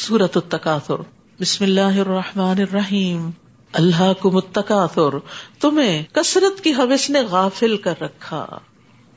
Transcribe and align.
سورت 0.00 0.36
التکاثر۔ 0.36 0.94
بسم 1.40 1.64
اللہ 1.64 1.80
الرحمن 1.80 2.58
الرحیم۔ 2.58 3.30
اللہ 3.72 4.12
کو 4.20 4.30
متکاثر۔ 4.30 5.18
تمہیں 5.60 6.02
کثرت 6.12 6.64
کی 6.64 6.72
حوث 6.72 7.10
نے 7.10 7.20
غافل 7.20 7.76
کر 7.76 7.94
رکھا۔ 8.00 8.46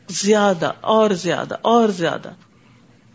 زیادہ 0.10 0.72
اور 0.82 1.10
زیادہ 1.10 1.56
اور 1.62 1.90
زیادہ۔ 1.90 2.32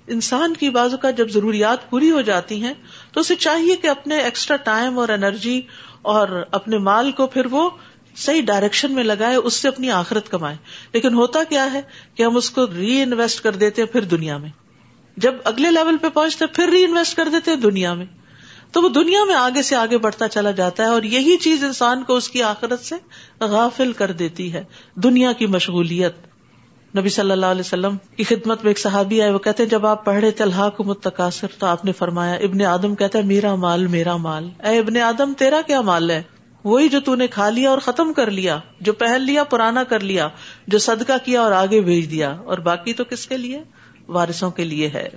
انسان 0.06 0.54
کی 0.54 0.70
بازو 0.70 0.96
کا 0.96 1.10
جب 1.10 1.30
ضروریات 1.30 1.90
پوری 1.90 2.10
ہو 2.10 2.20
جاتی 2.20 2.62
ہیں، 2.62 2.74
تو 3.12 3.20
اسے 3.20 3.34
چاہیے 3.34 3.76
کہ 3.76 3.86
اپنے 3.86 4.18
ایکسٹرا 4.18 4.56
ٹائم 4.56 4.98
اور 4.98 5.08
انرجی 5.08 5.60
اور 6.02 6.44
اپنے 6.50 6.78
مال 6.78 7.12
کو 7.12 7.26
پھر 7.26 7.46
وہ 7.46 7.70
صحیح 8.16 8.42
ڈائریکشن 8.42 8.92
میں 8.92 9.04
لگائے، 9.04 9.36
اس 9.36 9.54
سے 9.54 9.68
اپنی 9.68 9.90
آخرت 9.90 10.28
کمائے۔ 10.28 10.56
لیکن 10.92 11.14
ہوتا 11.14 11.44
کیا 11.48 11.72
ہے 11.72 11.80
کہ 12.14 12.22
ہم 12.22 12.36
اس 12.36 12.50
کو 12.50 12.66
ری 12.66 13.02
انویسٹ 13.02 13.42
کر 13.42 13.52
دیتے 13.52 13.84
پھر 13.84 14.00
دنیا 14.00 14.36
میں۔ 14.36 14.50
جب 15.18 15.34
اگلے 15.44 15.70
لیول 15.70 15.96
پہ 15.96 16.08
پہنچتے 16.08 16.46
پھر 16.46 16.68
ری 16.68 16.84
انویسٹ 16.84 17.16
کر 17.16 17.28
دیتے 17.32 17.56
دنیا 17.56 17.94
میں۔ 17.94 18.06
تو 18.72 18.82
وہ 18.82 18.88
دنیا 18.88 19.24
میں 19.24 19.34
آگے 19.34 19.62
سے 19.62 19.76
آگے 19.76 19.98
بڑھتا 19.98 20.28
چلا 20.28 20.50
جاتا 20.50 20.82
ہے 20.82 20.88
اور 20.88 21.02
یہی 21.02 21.36
چیز 21.36 21.64
انسان 21.64 22.02
کو 22.02 22.16
اس 22.16 22.30
کی 22.30 22.42
آخرت 22.42 22.80
سے 22.80 22.94
غافل 23.40 23.92
کر 23.92 24.12
دیتی 24.12 24.52
ہے۔ 24.52 24.64
دنیا 24.94 25.32
کی 25.32 25.46
مشغولیت۔ 25.46 26.12
نبی 26.98 27.08
صلی 27.08 27.30
اللہ 27.30 27.46
علیہ 27.46 27.60
وسلم 27.60 27.96
کی 28.16 28.24
خدمت 28.24 28.64
میں 28.64 28.70
ایک 28.70 28.78
صحابی 28.78 29.22
آئے، 29.22 29.30
وہ 29.30 29.38
کہتے 29.38 29.62
ہیں، 29.62 29.70
جب 29.70 29.86
آپ 29.86 30.04
پڑھے 30.04 30.30
تلحا 30.30 30.68
کو 30.68 30.84
متقاصر 30.84 31.46
تو 31.58 31.66
آپ 31.66 31.84
نے 31.84 31.92
فرمایا، 31.92 32.34
ابن 32.34 32.62
آدم 32.62 32.94
کہتا 32.94 33.18
ہے، 33.18 33.24
میرا 33.24 33.54
مال 33.54 33.86
میرا 33.86 34.16
مال۔ 34.16 34.50
اے 34.64 34.78
ابن 34.78 34.96
آدم، 34.96 35.32
تیرا 35.32 35.60
کیا 35.66 35.80
مال 35.80 36.10
ہے؟ 36.10 36.22
وہی 36.64 36.88
جو 36.88 37.14
نے 37.14 37.26
کھا 37.26 37.50
لیا 37.50 37.70
اور 37.70 37.78
ختم 37.78 38.12
کر 38.12 38.30
لیا، 38.30 38.58
جو 38.80 38.92
پہن 38.92 39.20
لیا، 39.20 39.44
پرانا 39.44 39.84
کر 39.84 40.00
لیا، 40.00 40.28
جو 40.66 40.78
صدقہ 40.78 41.12
کیا 41.24 41.42
اور 41.42 41.52
آگے 41.52 41.80
بھیج 41.80 42.10
دیا، 42.10 42.36
اور 42.44 42.58
باقی 42.58 42.92
تو 42.92 43.04
کس 43.04 43.26
کے 43.26 43.36
لیے؟ 43.36 43.60
وارثوں 44.08 44.50
کے 44.50 44.64
لیے 44.64 44.88
ہے۔ 44.88 45.08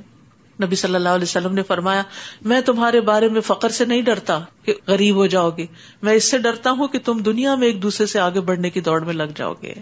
نبی 0.63 0.75
صلی 0.75 0.95
اللہ 0.95 1.09
علیہ 1.09 1.23
وسلم 1.23 1.53
نے 1.53 1.63
فرمایا، 1.63 2.03
میں 2.41 2.61
تمہارے 2.61 3.01
بارے 3.01 3.29
میں 3.29 3.41
فخر 3.41 3.69
سے 3.69 3.85
نہیں 3.85 4.01
ڈرتا 4.01 4.39
کہ 4.65 4.73
غریب 4.87 5.15
ہو 5.15 5.25
جاؤ 5.25 5.49
گے۔ 5.49 5.65
میں 6.01 6.13
اس 6.13 6.31
سے 6.31 6.37
ڈرتا 6.37 6.71
ہوں 6.71 6.87
کہ 6.87 6.99
تم 7.05 7.17
دنیا 7.17 7.55
میں 7.55 7.67
ایک 7.67 7.83
دوسرے 7.83 8.05
سے 8.05 8.19
آگے 8.19 8.41
بڑھنے 8.41 8.69
کی 8.69 8.81
دوڑ 8.81 9.01
میں 9.01 9.13
لگ 9.13 9.31
جاؤ 9.35 9.53
گے۔ 9.61 9.73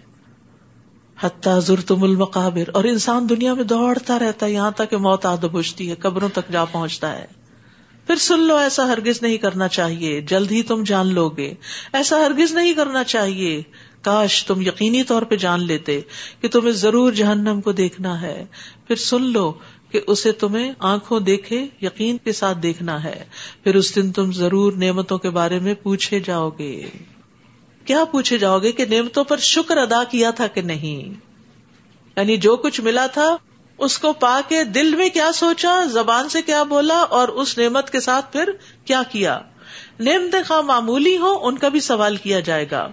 حتیٰ 1.20 1.60
ضرور 1.60 1.78
تم 1.78 2.04
المقابر، 2.04 2.70
اور 2.74 2.84
انسان 2.84 3.30
دنیا 3.30 3.54
میں 3.54 3.64
دوڑتا 3.64 4.20
رہتا 4.20 4.46
ہے، 4.46 4.52
یہاں 4.52 4.72
تک 4.72 4.90
کہ 4.90 4.98
موت 4.98 5.26
آد 5.26 5.38
پہنچتی 5.52 5.90
ہے، 5.90 5.96
قبروں 5.96 6.30
تک 6.30 6.52
جا 6.52 6.66
پہنچتا 6.66 7.18
ہے۔ 7.18 7.26
پھر 8.08 8.16
سن 8.16 8.40
لو، 8.40 8.56
ایسا 8.56 8.88
ہرگز 8.88 9.22
نہیں 9.22 9.38
کرنا 9.38 9.68
چاہیے۔ 9.68 10.22
جلد 10.22 10.52
ہی 10.52 10.64
تم 10.64 10.84
جان 10.84 11.14
لو 11.14 11.30
گے 11.30 11.54
ایسا 11.94 12.18
ہرگز 12.18 12.52
نہیں 12.52 12.74
کرنا 12.74 13.04
چاہیے۔ 13.04 13.62
کاش 14.02 14.46
تم 14.46 14.62
یقینی 14.62 15.04
طور 15.04 15.22
پہ 15.22 15.36
جان 15.36 15.64
لیتے 15.64 16.02
کہ 16.42 16.48
تمہیں 16.48 16.72
ضرور 16.72 17.12
جہنم 17.12 17.62
کو 17.62 17.72
دیکھنا 17.72 18.22
ہے۔ 18.22 18.46
پھر 18.88 18.96
سن 18.96 19.22
لو 19.22 19.54
کہ 19.92 20.02
اسے 20.08 20.32
تمہیں 20.32 20.74
آنکھوں 20.80 21.20
دیکھے 21.20 21.68
یقین 21.82 22.18
کے 22.18 22.32
ساتھ 22.32 22.58
دیکھنا 22.58 23.04
ہے۔ 23.04 23.26
پھر 23.64 23.76
اس 23.76 23.96
دن 23.96 24.12
تم 24.12 24.32
ضرور 24.32 24.74
نعمتوں 24.74 25.18
کے 25.18 25.30
بارے 25.30 25.60
میں 25.60 25.74
پوچھے 25.74 26.20
جاؤ 26.20 26.50
گے۔ 26.60 26.90
کیا 27.86 28.06
پوچھے 28.06 28.38
جاؤ 28.38 28.60
گے 28.60 28.72
کہ 28.72 28.86
نعمتوں 28.86 29.24
پر 29.24 29.38
شکر 29.38 29.78
ادا 29.78 30.04
کیا 30.04 30.32
تھا 30.32 30.48
کہ 30.48 30.62
نہیں؟ 30.62 31.20
یعنی 32.16 32.38
جو 32.38 32.56
کچھ 32.56 32.82
ملا 32.82 33.08
تھا، 33.08 33.36
اس 33.78 34.00
کو 34.00 34.14
پا 34.14 34.42
کے 34.48 34.64
دل 34.64 34.96
میں 34.96 35.10
کیا 35.10 35.32
سوچا، 35.34 35.86
زبان 35.86 36.30
سے 36.30 36.42
کیا 36.42 36.64
بولا، 36.64 37.00
اور 37.00 37.28
اس 37.28 37.58
نعمت 37.58 37.90
کے 37.90 38.00
ساتھ 38.00 38.32
پھر 38.32 38.50
کیا 38.86 39.02
کیا؟ 39.12 39.40
نعمت 40.00 40.48
خواہ 40.48 40.62
معمولی 40.62 41.18
ہو 41.18 41.40
ان 41.42 41.58
کا 41.58 41.68
بھی 41.68 41.80
سوال 41.80 42.16
کیا 42.16 42.40
جائے 42.40 42.66
گا۔ 42.72 42.88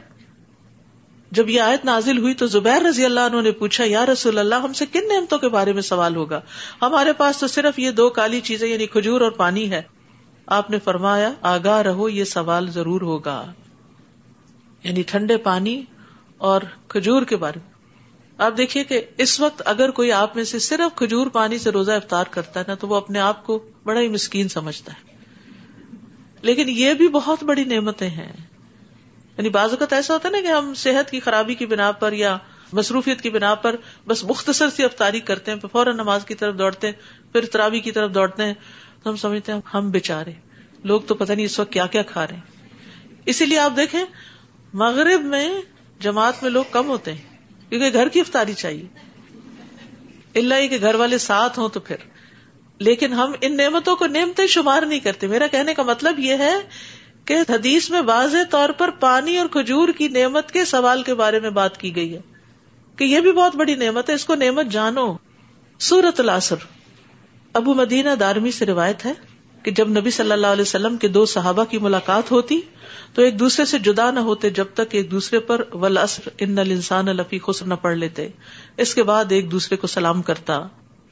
جب 1.31 1.49
یہ 1.49 1.61
آیت 1.61 1.85
نازل 1.85 2.19
ہوئی 2.19 2.35
تو 2.35 2.47
زبیر 2.47 2.83
رضی 2.83 3.05
اللہ 3.05 3.21
عنہ 3.21 3.41
نے 3.41 3.51
پوچھا، 3.53 3.85
یا 3.87 4.07
رسول 4.07 4.39
اللہ، 4.39 4.55
ہم 4.55 4.73
سے 4.73 4.87
کن 4.87 5.09
نعمتوں 5.09 5.39
کے 5.39 5.49
بارے 5.49 5.73
میں 5.73 5.83
سوال 5.83 6.17
ہوگا؟ 6.17 6.41
ہمارے 6.83 7.13
پاس 7.13 7.39
تو 7.39 7.47
صرف 7.47 7.79
یہ 7.79 7.91
دو 7.91 8.11
کالی 8.11 8.41
چیزیں 8.41 8.69
یعنی 8.69 8.87
کھجور 8.87 9.21
اور 9.21 9.31
پانی 9.31 9.71
ہے۔ 9.71 9.83
آپ 10.47 10.71
نے 10.71 10.79
فرمایا، 10.79 11.33
آگاہ 11.43 11.83
رہو، 11.83 12.09
یہ 12.09 12.25
سوال 12.25 12.71
ضرور 12.71 13.01
ہوگا۔ 13.01 13.53
یعنی 14.83 15.03
ٹھنڈے 15.03 15.37
پانی 15.37 15.83
اور 16.39 16.61
کھجور 16.89 17.23
کے 17.23 17.37
بارے 17.37 17.59
میں۔ 17.65 17.73
آپ 18.39 18.57
دیکھیے 18.57 18.85
کہ 18.85 19.01
اس 19.19 19.41
وقت 19.41 19.63
اگر 19.65 19.91
کوئی 19.91 20.13
آپ 20.13 20.37
میں 20.37 20.45
سے 20.45 20.59
صرف 20.59 20.97
کھجور 20.97 21.27
پانی 21.27 21.59
سے 21.59 21.71
روزہ 21.71 21.93
افطار 21.93 22.25
کرتا 22.31 22.61
ہے 22.61 22.65
نا، 22.69 22.75
تو 22.75 22.89
وہ 22.89 22.97
اپنے 22.97 23.19
آپ 23.19 23.47
کو 23.47 23.65
بڑا 23.85 24.01
ہی 24.01 24.09
مسکین 24.09 24.49
سمجھتا 24.49 24.93
ہے۔ 24.93 25.17
لیکن 26.43 26.69
یہ 26.69 26.95
بھی 26.95 27.09
بہت 27.09 27.45
بڑی 27.45 27.65
نعمتیں 27.65 28.09
ہیں۔ 28.09 28.33
یعنی 29.39 29.49
بعض 29.49 29.71
اوقات 29.71 29.93
ایسا 29.93 30.15
ہوتا 30.15 30.29
ہے 30.29 30.33
نا 30.33 30.41
کہ 30.41 30.53
ہم 30.53 30.75
صحت 30.75 31.11
کی 31.11 31.21
خرابی 31.21 31.55
کی 31.55 31.67
بنا 31.67 31.93
پر 31.93 32.13
یا 32.13 32.39
مصروفیت 32.73 33.21
کی 33.21 33.31
بنا 33.31 33.55
پر 33.55 33.77
بس 34.07 34.25
مختصر 34.25 34.71
سی 34.71 34.85
افطاری 34.85 35.21
کرتے 35.21 35.53
ہیں، 35.53 35.59
فوراً 35.73 35.95
نماز 35.95 36.25
کی 36.25 36.35
طرف 36.35 36.59
دوڑتے 36.59 36.87
ہیں، 36.87 36.95
پھر 37.33 37.45
تراوی 37.45 37.81
کی 37.81 37.93
طرف 37.93 38.15
دوڑتے 38.15 38.45
ہیں، 38.45 38.55
تو 39.03 39.11
ہم 39.11 39.17
سمجھتے 39.17 39.53
ہیں 39.53 39.61
ہم 39.75 39.91
بےچارے 39.91 40.33
لوگ 40.85 41.01
تو 41.01 41.15
پتہ 41.15 41.33
نہیں 41.33 41.45
اس 41.45 41.61
وقت 41.61 41.73
کیا 41.73 41.87
کیا 41.87 42.03
کھا 42.03 42.27
رہے 42.27 42.35
ہیں۔ 42.35 42.43
اسی 43.27 43.47
لیے 43.47 43.59
آپ 43.59 43.73
دیکھیں، 43.77 44.05
مغرب 44.73 45.25
میں 45.25 45.61
جماعت 46.01 46.43
میں 46.43 46.51
لوگ 46.51 46.65
کم 46.71 46.89
ہوتے 46.89 47.13
ہیں، 47.13 47.23
کیونکہ 47.69 47.91
گھر 47.93 48.09
کی 48.09 48.21
افطاری 48.21 48.55
چاہیے۔ 48.55 48.87
اللہ 50.35 50.55
ہی 50.55 50.69
کہ 50.69 50.79
گھر 50.81 50.95
والے 50.95 51.19
ساتھ 51.19 51.59
ہوں 51.59 51.69
تو 51.69 51.81
پھر۔ 51.81 51.97
لیکن 52.79 53.13
ہم 53.13 53.33
ان 53.41 53.57
نعمتوں 53.57 53.97
کو 53.97 54.07
نعمتیں 54.07 54.47
شمار 54.47 54.83
نہیں 54.83 55.01
کرتے۔ 55.01 55.27
میرا 55.27 55.47
کہنے 55.47 55.75
کا 55.75 55.83
مطلب 55.83 56.19
یہ 56.19 56.37
ہے 56.37 56.55
کہ 57.27 57.37
حدیث 57.49 57.91
میں 57.91 58.01
واضح 58.01 58.37
طور 58.51 58.69
پر 58.69 58.91
پانی 58.91 59.39
اور 59.39 59.47
کھجور 59.47 59.89
کی 59.89 60.09
نعمت 60.09 60.53
کے 60.53 60.65
سوال 60.65 61.03
کے 61.03 61.15
بارے 61.15 61.41
میں 61.41 61.51
بات 61.51 61.81
کی 61.81 61.97
گئی 61.97 62.15
ہے 62.15 62.21
کہ 62.97 63.05
یہ 63.05 63.21
بھی 63.21 63.33
بہت 63.33 63.57
بڑی 63.57 63.75
نعمت 63.75 64.11
ہے، 64.11 64.15
اس 64.15 64.25
کو 64.25 64.35
نعمت 64.35 64.67
جانو۔ 64.67 65.15
سورت 65.79 66.21
الاسر 66.21 66.57
ابو 67.53 67.75
مدینہ 67.75 68.11
دارمی 68.21 68.51
سے 68.51 68.67
روایت 68.67 69.07
ہے 69.07 69.13
کہ 69.63 69.71
جب 69.71 69.89
نبی 69.89 70.11
صلی 70.11 70.33
اللہ 70.33 70.47
علیہ 70.47 70.63
وسلم 70.63 70.97
کے 70.97 71.09
دو 71.09 71.27
صحابہ 71.27 71.65
کی 71.65 71.79
ملاقات 71.79 72.31
ہوتی 72.31 72.61
تو 73.15 73.23
ایک 73.23 73.39
دوسرے 73.39 73.65
سے 73.65 73.79
جدا 73.79 74.11
نہ 74.11 74.21
ہوتے 74.21 74.51
جب 74.51 74.65
تک 74.75 74.81
ایک 74.91 75.11
دوسرے 75.11 75.39
پر 75.39 75.75
ولاسر 75.75 76.29
ان 76.39 76.59
الانسان 76.59 77.07
لفی 77.07 77.39
خسر 77.39 77.67
نہ 77.67 77.75
پڑھ 77.75 77.97
لیتے۔ 77.97 78.29
اس 78.77 78.95
کے 78.95 79.03
بعد 79.03 79.25
ایک 79.29 79.53
دوسرے 79.53 79.77
کو 79.77 79.87
سلام 79.87 80.23
کرتا۔ 80.23 80.61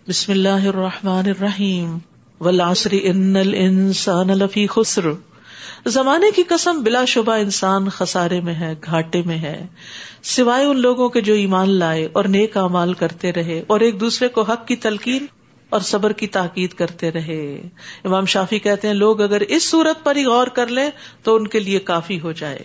بسم 0.08 0.32
اللہ 0.32 0.48
الرحمن 0.48 1.26
الرحیم۔ 1.26 1.98
ولاسر 2.40 2.90
ان 3.02 3.36
الانسان 3.36 4.26
لفی 4.26 4.66
خسر۔ 4.66 5.02
زمانے 5.86 6.30
کی 6.30 6.42
قسم 6.42 6.82
بلا 6.82 7.04
شبہ 7.04 7.32
انسان 7.32 7.88
خسارے 7.88 8.40
میں 8.40 8.54
ہے، 8.54 8.74
گھاٹے 8.84 9.22
میں 9.22 9.38
ہے۔ 9.38 9.66
سوائے 10.22 10.64
ان 10.64 10.80
لوگوں 10.80 11.08
کے 11.08 11.20
جو 11.20 11.34
ایمان 11.34 11.70
لائے 11.70 12.08
اور 12.12 12.24
نیک 12.24 12.56
امال 12.56 12.94
کرتے 12.94 13.32
رہے 13.32 13.62
اور 13.66 13.80
ایک 13.80 14.00
دوسرے 14.00 14.28
کو 14.28 14.42
حق 14.42 14.66
کی 14.66 14.76
تلقین 14.76 15.26
اور 15.70 15.80
صبر 15.80 16.12
کی 16.12 16.26
تاکید 16.26 16.72
کرتے 16.72 17.12
رہے۔ 17.12 17.62
امام 18.04 18.24
شافی 18.24 18.58
کہتے 18.58 18.88
ہیں، 18.88 18.94
لوگ 18.94 19.20
اگر 19.20 19.40
اس 19.40 19.70
صورت 19.70 20.04
پر 20.04 20.16
ہی 20.16 20.24
غور 20.24 20.46
کر 20.46 20.66
لیں 20.66 20.90
تو 21.22 21.36
ان 21.36 21.48
کے 21.48 21.60
لیے 21.60 21.78
کافی 21.78 22.20
ہو 22.20 22.32
جائے۔ 22.32 22.64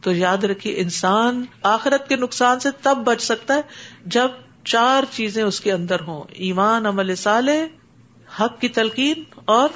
تو 0.00 0.12
یاد 0.12 0.44
رکھیے، 0.44 0.74
انسان 0.76 1.44
آخرت 1.62 2.08
کے 2.08 2.16
نقصان 2.16 2.60
سے 2.60 2.68
تب 2.82 2.98
بچ 3.04 3.22
سکتا 3.22 3.54
ہے 3.54 3.60
جب 4.06 4.28
چار 4.64 5.02
چیزیں 5.10 5.42
اس 5.42 5.60
کے 5.60 5.72
اندر 5.72 6.00
ہوں۔ 6.00 6.24
ایمان، 6.28 6.86
عمل 6.86 7.14
صالح، 7.14 7.64
حق 8.40 8.60
کی 8.60 8.68
تلقین 8.68 9.22
اور 9.44 9.68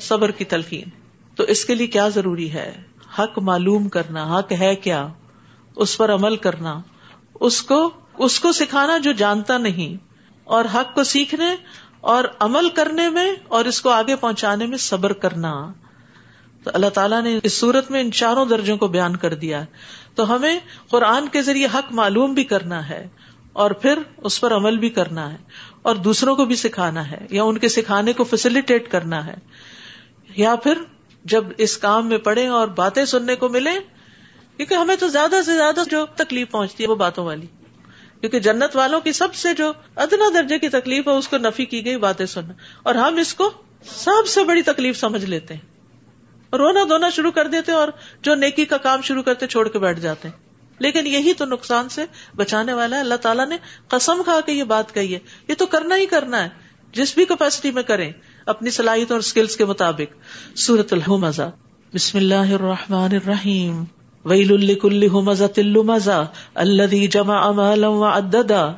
صبر 0.00 0.30
کی 0.30 0.44
تلقین۔ 0.44 0.97
تو 1.38 1.44
اس 1.44 1.64
کے 1.64 1.74
لیے 1.74 1.86
کیا 1.86 2.08
ضروری 2.08 2.52
ہے؟ 2.52 2.82
حق 3.18 3.38
معلوم 3.38 3.88
کرنا، 3.88 4.38
حق 4.38 4.52
ہے 4.52 4.74
کیا؟ 4.74 5.08
اس 5.76 5.98
پر 5.98 6.14
عمل 6.14 6.36
کرنا، 6.36 6.80
اس 7.34 7.62
کو 7.62 7.90
اس 8.18 8.40
کو 8.40 8.52
سکھانا 8.52 8.98
جو 8.98 9.12
جانتا 9.12 9.58
نہیں، 9.58 10.04
اور 10.44 10.64
حق 10.74 10.94
کو 10.94 11.04
سیکھنے 11.04 11.56
اور 12.00 12.24
عمل 12.40 12.68
کرنے 12.68 13.08
میں 13.08 13.32
اور 13.48 13.64
اس 13.64 13.80
کو 13.80 13.90
آگے 13.90 14.16
پہنچانے 14.16 14.66
میں 14.66 14.78
صبر 14.78 15.12
کرنا۔ 15.12 15.72
تو 16.64 16.70
اللہ 16.74 16.86
تعالیٰ 16.86 17.22
نے 17.22 17.38
اس 17.42 17.52
صورت 17.52 17.90
میں 17.90 18.00
ان 18.00 18.12
چاروں 18.12 18.46
درجوں 18.46 18.76
کو 18.76 18.88
بیان 18.88 19.16
کر 19.16 19.34
دیا۔ 19.34 19.64
تو 20.14 20.36
ہمیں 20.36 20.58
قرآن 20.88 21.28
کے 21.28 21.42
ذریعے 21.42 21.66
حق 21.74 21.92
معلوم 21.92 22.34
بھی 22.34 22.44
کرنا 22.44 22.88
ہے 22.88 23.08
اور 23.52 23.70
پھر 23.70 23.98
اس 24.16 24.40
پر 24.40 24.52
عمل 24.52 24.78
بھی 24.78 24.90
کرنا 24.90 25.32
ہے 25.32 25.36
اور 25.82 25.96
دوسروں 25.96 26.36
کو 26.36 26.44
بھی 26.44 26.56
سکھانا 26.56 27.10
ہے 27.10 27.26
یا 27.30 27.42
ان 27.42 27.58
کے 27.58 27.68
سکھانے 27.68 28.12
کو 28.12 28.24
فیسلٹیٹ 28.24 28.90
کرنا 28.90 29.26
ہے۔ 29.26 29.36
یا 30.36 30.56
پھر 30.56 30.78
جب 31.28 31.44
اس 31.58 31.78
کام 31.78 32.08
میں 32.08 32.18
پڑھے 32.18 32.46
اور 32.46 32.68
باتیں 32.68 33.04
سننے 33.04 33.36
کو 33.36 33.48
ملے 33.48 33.70
کیونکہ 34.56 34.74
ہمیں 34.74 34.96
تو 34.96 35.08
زیادہ 35.08 35.34
سے 35.46 35.56
زیادہ 35.56 35.82
جو 35.90 36.06
تکلیف 36.16 36.50
پہنچتی 36.50 36.84
ہے 36.84 36.88
وہ 36.88 36.94
باتوں 36.94 37.24
والی۔ 37.24 37.46
کیونکہ 38.20 38.40
جنت 38.40 38.76
والوں 38.76 39.00
کی 39.00 39.12
سب 39.12 39.34
سے 39.34 39.54
جو 39.54 39.72
ادنا 39.96 40.24
درجے 40.34 40.58
کی 40.58 40.68
تکلیف 40.68 41.08
ہے، 41.08 41.12
اس 41.12 41.28
کو 41.28 41.38
نفی 41.38 41.64
کی 41.64 41.84
گئی 41.84 41.96
باتیں 41.96 42.26
سننا۔ 42.26 42.52
اور 42.82 42.94
ہم 42.94 43.16
اس 43.16 43.34
کو 43.34 43.50
سب 43.84 44.28
سے 44.28 44.44
بڑی 44.44 44.62
تکلیف 44.62 44.98
سمجھ 44.98 45.24
لیتے 45.24 45.54
ہیں۔ 45.54 45.60
رونا 46.56 46.84
دھونا 46.88 47.10
شروع 47.10 47.30
کر 47.30 47.46
دیتے 47.46 47.72
اور 47.72 47.88
جو 48.22 48.34
نیکی 48.34 48.64
کا 48.64 48.76
کام 48.76 49.02
شروع 49.02 49.22
کرتے 49.22 49.46
چھوڑ 49.46 49.68
کے 49.68 49.78
بیٹھ 49.78 50.00
جاتے 50.00 50.28
ہیں۔ 50.28 50.44
لیکن 50.78 51.06
یہی 51.06 51.32
تو 51.32 51.44
نقصان 51.44 51.88
سے 51.88 52.04
بچانے 52.36 52.72
والا 52.72 52.96
ہے۔ 52.96 53.00
اللہ 53.00 53.14
تعالیٰ 53.14 53.46
نے 53.46 53.56
قسم 53.88 54.22
کھا 54.22 54.40
کے 54.46 54.52
یہ 54.52 54.64
بات 54.64 54.94
کہی 54.94 55.14
ہے۔ 55.14 55.18
یہ 55.48 55.54
تو 55.54 55.66
کرنا 55.66 55.96
ہی 55.96 56.06
کرنا 56.06 56.44
ہے۔ 56.44 56.48
جس 56.92 57.14
بھی 57.14 57.24
کیپیسٹی 57.24 57.70
میں 57.70 57.82
کریں 57.82 58.12
اپنی 58.48 58.70
صلاحیت 58.70 59.10
اور 59.12 59.18
اسکلس 59.18 59.56
کے 59.56 59.64
مطابق۔ 59.64 60.14
سورت 60.58 60.92
الحمزہ۔ 60.92 61.50
بسم 61.94 62.18
اللہ 62.18 62.34
الرحمن 62.34 63.08
الرحیم۔ 63.12 63.84
ویل 64.24 64.52
الکل 64.52 65.08
مزہ 65.08 65.44
تلو 65.44 65.82
مزہ 65.82 66.26
اللہ 66.54 67.06
جمع 67.06 67.46
امالا 67.48 67.88
وعددا 67.88 68.72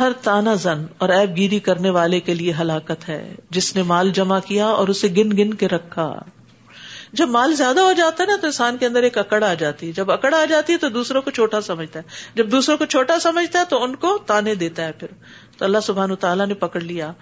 ہر 0.00 0.12
تانا 0.22 0.54
زن 0.54 0.86
اور 0.98 1.08
ایب 1.08 1.36
گیری 1.36 1.58
کرنے 1.58 1.90
والے 1.90 2.20
کے 2.20 2.34
لیے 2.34 2.52
ہلاکت 2.60 3.08
ہے۔ 3.08 3.34
جس 3.50 3.76
نے 3.76 3.82
مال 3.82 4.10
جمع 4.10 4.38
کیا 4.46 4.66
اور 4.66 4.88
اسے 4.88 5.08
گن 5.08 5.30
گن 5.30 5.54
کے 5.54 5.68
رکھا۔ 5.68 6.20
جب 7.12 7.28
مال 7.28 7.56
زیادہ 7.56 7.80
ہو 7.80 7.92
جاتا 7.92 8.22
ہے 8.22 8.28
نا 8.28 8.36
تو 8.40 8.46
انسان 8.46 8.76
کے 8.76 8.86
اندر 8.86 9.02
ایک 9.02 9.18
اکڑ 9.18 9.44
آ 9.44 9.54
جاتی 9.54 9.86
ہے۔ 9.86 9.92
جب 9.92 10.10
اکڑ 10.10 10.34
آ 10.34 10.44
جاتی 10.44 10.72
ہے 10.72 10.78
تو 10.78 10.88
دوسروں 10.88 11.22
کو 11.22 11.30
چھوٹا 11.30 11.60
سمجھتا 11.60 11.98
ہے۔ 11.98 12.04
جب 12.34 12.50
دوسروں 12.50 12.76
کو 12.76 12.84
چھوٹا 12.84 13.18
سمجھتا 13.18 13.58
ہے 13.58 13.64
تو 13.68 13.82
ان 13.82 13.96
کو 13.96 14.18
تانے 14.26 14.54
دیتا 14.54 14.84
ہے 14.84 14.92
پھر۔ 14.92 15.08
تو 15.58 15.64
اللہ 15.64 15.78
سبحان 15.82 16.14
تعالیٰ 16.14 16.46
نے 16.46 16.54
پکڑ 16.54 16.80
لیا 16.80 17.12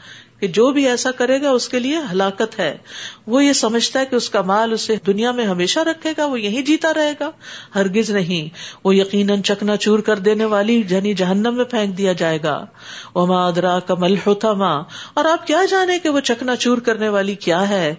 کہ 0.41 0.47
جو 0.47 0.71
بھی 0.71 0.89
ایسا 0.89 1.11
کرے 1.11 1.43
گا 1.43 1.51
اس 1.51 1.69
کے 1.69 1.79
لیے 1.79 1.99
ہلاکت 2.13 2.59
ہے۔ 2.59 2.79
وہ 3.27 3.45
یہ 3.45 3.53
سمجھتا 3.53 4.01
ہے 4.01 4.07
کہ 4.07 4.17
اس 4.17 4.31
کا 4.31 4.43
مال 4.43 4.73
اسے 4.73 4.97
دنیا 5.07 5.33
میں 5.33 5.45
ہمیشہ 5.45 5.81
رکھے 5.81 6.13
گا، 6.19 6.27
وہ 6.27 6.41
یہی 6.41 6.63
جیتا 6.63 6.95
رہے 6.95 7.13
گا۔ 7.21 7.31
ہرگز 7.75 8.11
نہیں۔ 8.11 8.55
وہ 8.85 8.97
یقیناً 8.97 9.43
چکنا 9.43 9.77
چور 9.77 9.99
کر 9.99 10.19
دینے 10.19 10.45
والی 10.45 10.83
جنی 10.83 11.15
جہنم 11.15 11.55
میں 11.57 11.65
پھینک 11.65 11.99
دیا 11.99 12.13
جائے 12.13 12.39
گا۔ 12.43 12.67
وہ 13.15 13.27
مادرا 13.27 13.79
کمل 13.81 14.15
ہوتا 14.27 14.53
ماں 14.53 14.85
اور 15.15 15.25
آپ 15.25 15.47
کیا 15.47 15.65
جانے 15.71 15.99
کہ 15.99 16.09
وہ 16.09 16.21
چکنا 16.21 16.57
چور 16.57 16.79
کرنے 16.79 17.09
والی 17.09 17.35
کیا 17.35 17.69
ہے؟ 17.69 17.95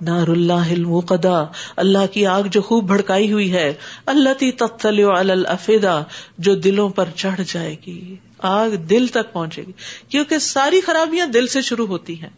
نار 0.00 0.28
اللہ 0.28 0.70
المقدا 0.70 1.44
اللہ 1.76 2.06
کی 2.12 2.26
آگ 2.26 2.42
جو 2.42 2.62
خوب 2.62 2.86
بھڑکائی 2.86 3.32
ہوئی 3.32 3.52
ہے 3.52 3.74
اللہ 4.06 4.28
تی 4.38 4.52
تختل 4.52 5.04
الفیدا 5.04 6.02
جو 6.38 6.54
دلوں 6.54 6.88
پر 6.88 7.04
چڑھ 7.16 7.40
جائے 7.46 7.76
گی، 7.86 8.16
آگ 8.38 8.68
دل 8.68 9.06
تک 9.06 9.32
پہنچے 9.32 9.62
گی، 9.66 9.72
کیونکہ 10.08 10.38
ساری 10.38 10.80
خرابیاں 10.80 11.26
دل 11.26 11.46
سے 11.46 11.62
شروع 11.62 11.86
ہوتی 11.86 12.22
ہیں۔ 12.22 12.28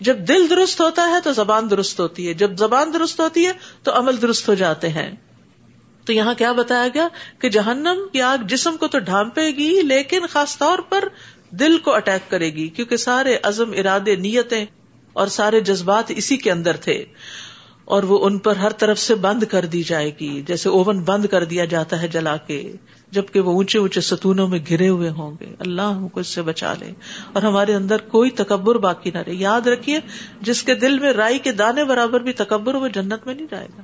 جب 0.00 0.18
دل 0.28 0.50
درست 0.50 0.80
ہوتا 0.80 1.08
ہے 1.08 1.20
تو 1.24 1.32
زبان 1.32 1.70
درست 1.70 2.00
ہوتی 2.00 2.28
ہے، 2.28 2.34
جب 2.34 2.56
زبان 2.58 2.92
درست 2.92 3.20
ہوتی 3.20 3.46
ہے 3.46 3.52
تو 3.82 3.98
عمل 3.98 4.22
درست 4.22 4.48
ہو 4.48 4.54
جاتے 4.54 4.88
ہیں۔ 4.88 5.10
تو 6.04 6.12
یہاں 6.12 6.34
کیا 6.34 6.52
بتایا 6.52 6.88
گیا 6.94 7.08
کہ 7.38 7.48
جہنم 7.48 7.98
کی 8.12 8.22
آگ 8.22 8.38
جسم 8.46 8.76
کو 8.76 8.88
تو 8.88 8.98
ڈھانپے 8.98 9.46
گی، 9.46 9.82
لیکن 9.82 10.26
خاص 10.30 10.58
طور 10.58 10.78
پر 10.78 11.04
دل 11.50 11.78
کو 11.78 11.94
اٹیک 11.94 12.30
کرے 12.30 12.50
گی، 12.50 12.68
کیونکہ 12.68 12.96
سارے 12.96 13.36
عزم، 13.42 13.70
ارادے، 13.76 14.16
نیتیں 14.16 14.66
اور 15.16 15.26
سارے 15.26 15.60
جذبات 15.60 16.04
اسی 16.08 16.36
کے 16.36 16.50
اندر 16.50 16.76
تھے 16.76 17.04
اور 17.84 18.02
وہ 18.02 18.26
ان 18.26 18.38
پر 18.38 18.56
ہر 18.56 18.70
طرف 18.70 18.98
سے 18.98 19.14
بند 19.14 19.42
کر 19.42 19.64
دی 19.64 19.82
جائے 19.82 20.10
گی، 20.20 20.42
جیسے 20.46 20.68
اوون 20.68 21.02
بند 21.02 21.26
کر 21.26 21.44
دیا 21.44 21.64
جاتا 21.64 22.02
ہے 22.02 22.08
جلا 22.08 22.36
کے، 22.36 22.72
جبکہ 23.10 23.40
وہ 23.40 23.52
اونچے 23.52 23.78
اونچے 23.78 24.00
ستونوں 24.00 24.48
میں 24.48 24.58
گرے 24.70 24.88
ہوئے 24.88 25.10
ہوں 25.10 25.36
گے۔ 25.40 25.54
اللہ 25.58 25.82
ہم 25.82 26.08
کو 26.08 26.20
اس 26.20 26.26
سے 26.26 26.42
بچا 26.42 26.74
لے۔ 26.80 26.92
اور 27.32 27.42
ہمارے 27.42 27.74
اندر 27.74 27.96
کوئی 27.96 28.30
تکبر 28.30 28.74
باقی 28.74 29.10
نہ 29.10 29.18
رہے۔ 29.18 29.34
یاد 29.34 29.60
رکھیے، 29.60 30.00
جس 30.40 30.62
کے 30.62 30.74
دل 30.74 30.98
میں 30.98 31.12
رائی 31.12 31.38
کے 31.38 31.52
دانے 31.52 31.84
برابر 31.84 32.20
بھی 32.20 32.32
تکبر 32.32 32.74
وہ 32.74 32.88
جنت 32.88 33.26
میں 33.26 33.34
نہیں 33.34 33.46
جائے 33.50 33.68
گا۔ 33.78 33.82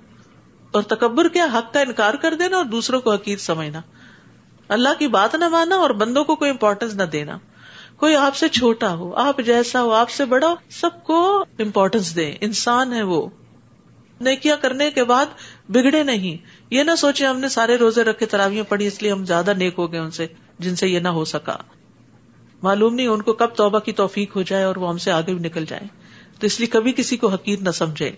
اور 0.72 0.82
تکبر 0.82 1.28
کیا؟ 1.28 1.46
حق 1.54 1.74
کا 1.74 1.80
انکار 1.80 2.14
کر 2.14 2.34
دینا 2.34 2.56
اور 2.56 2.64
دوسروں 2.64 3.00
کو 3.00 3.12
حقیق 3.12 3.40
سمجھنا۔ 3.40 3.80
اللہ 4.68 4.88
کی 4.98 5.08
بات 5.08 5.34
نہ 5.34 5.48
ماننا 5.48 5.76
اور 5.76 5.90
بندوں 5.90 6.24
کو 6.24 6.36
کوئی 6.36 6.50
امپورٹینس 6.50 6.94
نہ 6.94 7.02
دینا۔ 7.02 7.38
کوئی 8.02 8.16
آپ 8.16 8.36
سے 8.36 8.48
چھوٹا 8.48 8.94
ہو، 8.94 9.14
آپ 9.14 9.40
جیسا 9.46 9.82
ہو، 9.82 9.90
آپ 9.90 10.10
سے 10.10 10.24
بڑا 10.24 10.48
ہو، 10.48 10.54
سب 10.70 10.90
کو 11.04 11.44
امپورٹینس 11.58 12.16
دے 12.16 12.34
انسان 12.40 12.92
ہے 12.92 13.02
وہ۔ 13.02 13.28
نیکیاں 14.20 14.56
کرنے 14.60 14.90
کے 14.90 15.04
بعد 15.04 15.26
بگڑے 15.68 16.02
نہیں۔ 16.02 16.36
یہ 16.70 16.82
نہ 16.82 16.90
سوچے 16.98 17.26
ہم 17.26 17.40
نے 17.40 17.48
سارے 17.48 17.76
روزے 17.76 18.04
رکھے 18.04 18.26
تراویاں 18.26 18.64
پڑھی، 18.64 18.86
اس 18.86 19.02
لیے 19.02 19.12
ہم 19.12 19.24
زیادہ 19.24 19.52
نیک 19.56 19.74
ہو 19.78 19.92
گئے 19.92 20.00
ان 20.00 20.10
سے، 20.10 20.26
جن 20.58 20.76
سے 20.76 20.88
یہ 20.88 20.98
نہ 20.98 21.08
ہو 21.08 21.24
سکا۔ 21.24 21.56
معلوم 22.62 22.94
نہیں 22.94 23.06
ان 23.06 23.22
کو 23.22 23.32
کب 23.32 23.48
توبہ 23.56 23.78
کی 23.78 23.92
توفیق 23.92 24.36
ہو 24.36 24.42
جائے 24.42 24.64
اور 24.64 24.76
وہ 24.76 24.88
ہم 24.88 24.98
سے 24.98 25.12
آگے 25.12 25.34
بھی 25.34 25.48
نکل 25.48 25.64
جائے 25.68 25.82
تو 26.40 26.46
اس 26.46 26.60
لیے 26.60 26.66
کبھی 26.66 26.92
کسی 26.92 27.16
کو 27.16 27.28
حقیق 27.28 27.62
نہ 27.62 27.70
سمجھے 27.70 28.10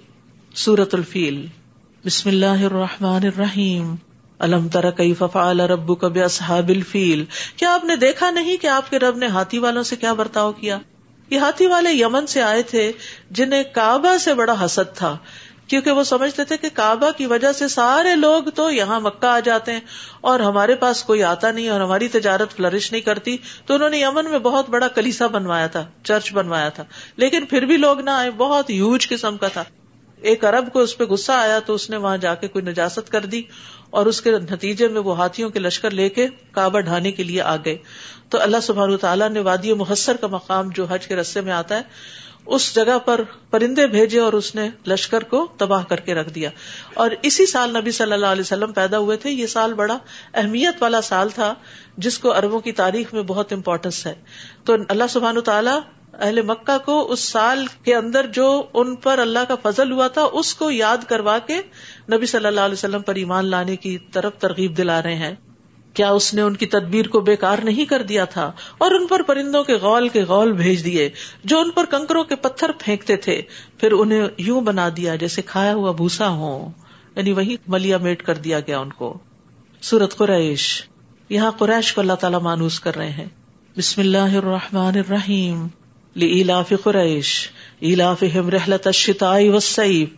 سورت 0.54 0.94
الفیل۔ 0.94 1.46
بسم 2.04 2.28
اللہ 2.28 2.64
الرحمن 2.64 3.24
الرحیم۔ 3.24 3.94
الم 4.38 4.68
تر 4.68 4.90
کئی 4.90 5.14
ففال 5.14 5.60
ربو 5.60 5.94
کب 5.94 6.18
اصحاب 6.24 6.68
الفیل؟ 6.68 7.24
کیا 7.56 7.74
آپ 7.74 7.84
نے 7.84 7.96
دیکھا 7.96 8.30
نہیں 8.30 8.56
کہ 8.56 8.66
آپ 8.66 8.90
کے 8.90 8.98
رب 8.98 9.16
نے 9.16 9.26
ہاتھی 9.26 9.58
والوں 9.58 9.82
سے 9.82 9.96
کیا 9.96 10.12
برتاؤ 10.12 10.52
کیا؟ 10.52 10.78
یہ 11.30 11.38
ہاتھی 11.38 11.66
والے 11.66 11.92
یمن 11.92 12.26
سے 12.26 12.42
آئے 12.42 12.62
تھے 12.62 12.92
جنہیں 13.30 13.62
کعبہ 13.62 14.16
سے 14.16 14.34
بڑا 14.34 14.64
حسد 14.64 14.96
تھا، 14.96 15.16
کیونکہ 15.66 15.90
وہ 15.90 16.04
سمجھتے 16.04 16.44
تھے 16.44 16.56
کہ 16.56 16.68
کعبہ 16.74 17.10
کی 17.16 17.26
وجہ 17.26 17.52
سے 17.52 17.68
سارے 17.68 18.16
لوگ 18.16 18.42
تو 18.54 18.70
یہاں 18.70 19.00
مکہ 19.00 19.26
آ 19.26 19.40
جاتے 19.40 19.72
ہیں 19.72 19.80
اور 20.20 20.40
ہمارے 20.40 20.74
پاس 20.74 21.02
کوئی 21.02 21.22
آتا 21.22 21.50
نہیں 21.50 21.68
اور 21.68 21.80
ہماری 21.80 22.08
تجارت 22.08 22.56
فلرش 22.56 22.92
نہیں 22.92 23.02
کرتی، 23.02 23.36
تو 23.66 23.74
انہوں 23.74 23.90
نے 23.90 23.98
یمن 23.98 24.30
میں 24.30 24.38
بہت 24.38 24.70
بڑا 24.70 24.88
کلیسا 24.88 25.26
بنوایا 25.26 25.66
تھا، 25.66 25.84
چرچ 26.02 26.32
بنوایا 26.32 26.68
تھا۔ 26.68 26.84
لیکن 27.16 27.46
پھر 27.46 27.62
بھی 27.62 27.76
لوگ 27.76 28.00
نہ 28.00 28.10
آئے، 28.10 28.30
بہت 28.30 28.70
یوج 28.70 29.08
قسم 29.08 29.36
کا 29.36 29.48
تھا۔ 29.48 29.64
ایک 30.20 30.44
ارب 30.44 30.72
کو 30.72 30.80
اس 30.80 30.98
پہ 30.98 31.04
غصہ 31.04 31.32
آیا 31.32 31.58
تو 31.58 31.74
اس 31.74 31.90
نے 31.90 31.96
وہاں 31.96 32.16
جا 32.16 32.34
کے 32.34 32.48
کوئی 32.48 32.64
نجاست 32.64 33.12
کر 33.12 33.26
دی۔ 33.26 33.42
اور 33.94 34.06
اس 34.06 34.20
کے 34.20 34.30
نتیجے 34.30 34.88
میں 34.88 35.00
وہ 35.00 35.16
ہاتھیوں 35.16 35.50
کے 35.50 35.58
لشکر 35.58 35.90
لے 35.90 36.08
کے 36.08 36.28
کعبہ 36.52 36.80
ڈھانے 36.80 37.12
کے 37.12 37.22
لیے 37.22 37.42
آ 37.42 37.56
گئے۔ 37.56 37.78
تو 38.28 38.40
اللہ 38.40 38.56
سبحان 38.62 38.96
تعالیٰ 38.96 39.30
نے 39.30 39.40
وادی 39.40 39.72
محسر 39.72 40.16
کا 40.16 40.26
مقام 40.26 40.68
جو 40.68 40.84
حج 40.84 41.06
کے 41.06 41.16
رستے 41.16 41.40
میں 41.40 41.52
آتا 41.52 41.76
ہے، 41.76 41.82
اس 42.46 42.74
جگہ 42.74 42.98
پر 42.98 43.20
پرندے 43.50 43.86
بھیجے 43.86 44.20
اور 44.20 44.32
اس 44.32 44.54
نے 44.54 44.70
لشکر 44.86 45.24
کو 45.24 45.46
تباہ 45.58 45.84
کر 45.84 46.00
کے 46.00 46.14
رکھ 46.14 46.30
دیا۔ 46.30 46.50
اور 46.94 47.10
اسی 47.22 47.46
سال 47.46 47.76
نبی 47.76 47.90
صلی 47.90 48.12
اللہ 48.12 48.26
علیہ 48.26 48.40
وسلم 48.40 48.72
پیدا 48.72 48.98
ہوئے 48.98 49.16
تھے۔ 49.16 49.30
یہ 49.30 49.46
سال 49.46 49.74
بڑا 49.74 49.98
اہمیت 50.34 50.82
والا 50.82 51.00
سال 51.00 51.28
تھا، 51.28 51.54
جس 51.96 52.18
کو 52.18 52.32
اربوں 52.32 52.60
کی 52.60 52.72
تاریخ 52.72 53.14
میں 53.14 53.22
بہت 53.22 53.52
امپورٹینس 53.52 54.06
ہے۔ 54.06 54.14
تو 54.64 54.76
اللہ 54.88 55.04
سبحان 55.10 55.40
تعالیٰ 55.40 55.80
اہل 56.18 56.42
مکہ 56.42 56.78
کو 56.84 57.12
اس 57.12 57.20
سال 57.20 57.66
کے 57.84 57.94
اندر 57.94 58.26
جو 58.26 58.62
ان 58.74 58.96
پر 58.96 59.18
اللہ 59.18 59.38
کا 59.48 59.70
فضل 59.70 59.92
ہوا 59.92 60.08
تھا، 60.08 60.26
اس 60.32 60.54
کو 60.54 60.70
یاد 60.70 60.96
کروا 61.08 61.38
کے 61.38 61.58
نبی 62.12 62.26
صلی 62.26 62.46
اللہ 62.46 62.60
علیہ 62.60 62.72
وسلم 62.72 63.02
پر 63.02 63.14
ایمان 63.14 63.46
لانے 63.46 63.76
کی 63.76 63.98
طرف 63.98 64.32
ترغیب 64.38 64.76
دلا 64.76 65.02
رہے 65.02 65.14
ہیں۔ 65.14 65.34
کیا 65.94 66.10
اس 66.10 66.34
نے 66.34 66.42
ان 66.42 66.56
کی 66.56 66.66
تدبیر 66.66 67.08
کو 67.08 67.20
بےکار 67.20 67.58
نہیں 67.64 67.84
کر 67.84 68.02
دیا 68.02 68.24
تھا؟ 68.24 68.52
اور 68.78 68.90
ان 68.90 69.06
پر 69.06 69.22
پرندوں 69.22 69.64
کے 69.64 69.74
غول 69.74 70.08
کے 70.08 70.22
غول 70.22 70.52
بھیج 70.52 70.84
دیے، 70.84 71.10
جو 71.44 71.58
ان 71.58 71.70
پر 71.70 71.84
کنکروں 71.84 72.24
کے 72.24 72.36
پتھر 72.36 72.70
پھینکتے 72.78 73.16
تھے۔ 73.16 73.42
پھر 73.78 73.92
انہیں 73.92 74.26
یوں 74.38 74.60
بنا 74.60 74.88
دیا 74.96 75.16
جیسے 75.16 75.42
کھایا 75.42 75.74
ہوا 75.74 75.92
بھوسا 75.92 76.28
ہو 76.28 76.70
یعنی 77.16 77.32
وہی 77.32 77.56
ملیا 77.66 77.98
میٹ 77.98 78.22
کر 78.22 78.34
دیا 78.34 78.60
گیا 78.60 78.78
ان 78.78 78.92
کو۔ 78.92 79.18
سورت 79.80 80.16
قریش۔ 80.16 80.82
یہاں 81.28 81.50
قریش 81.50 81.92
کو 81.92 82.00
اللہ 82.00 82.12
تعالیٰ 82.12 82.40
مانوس 82.40 82.80
کر 82.80 82.96
رہے 82.96 83.10
ہیں۔ 83.10 83.26
بسم 83.78 84.00
اللہ 84.00 84.18
الرحمن 84.18 84.96
الرحیم۔ 84.96 85.66
لاف 86.16 86.72
قریش 86.84 87.48
ایلاف 87.80 88.22
رحلت 88.22 88.86
الشتاء 88.86 89.40
والصيف 89.48 90.08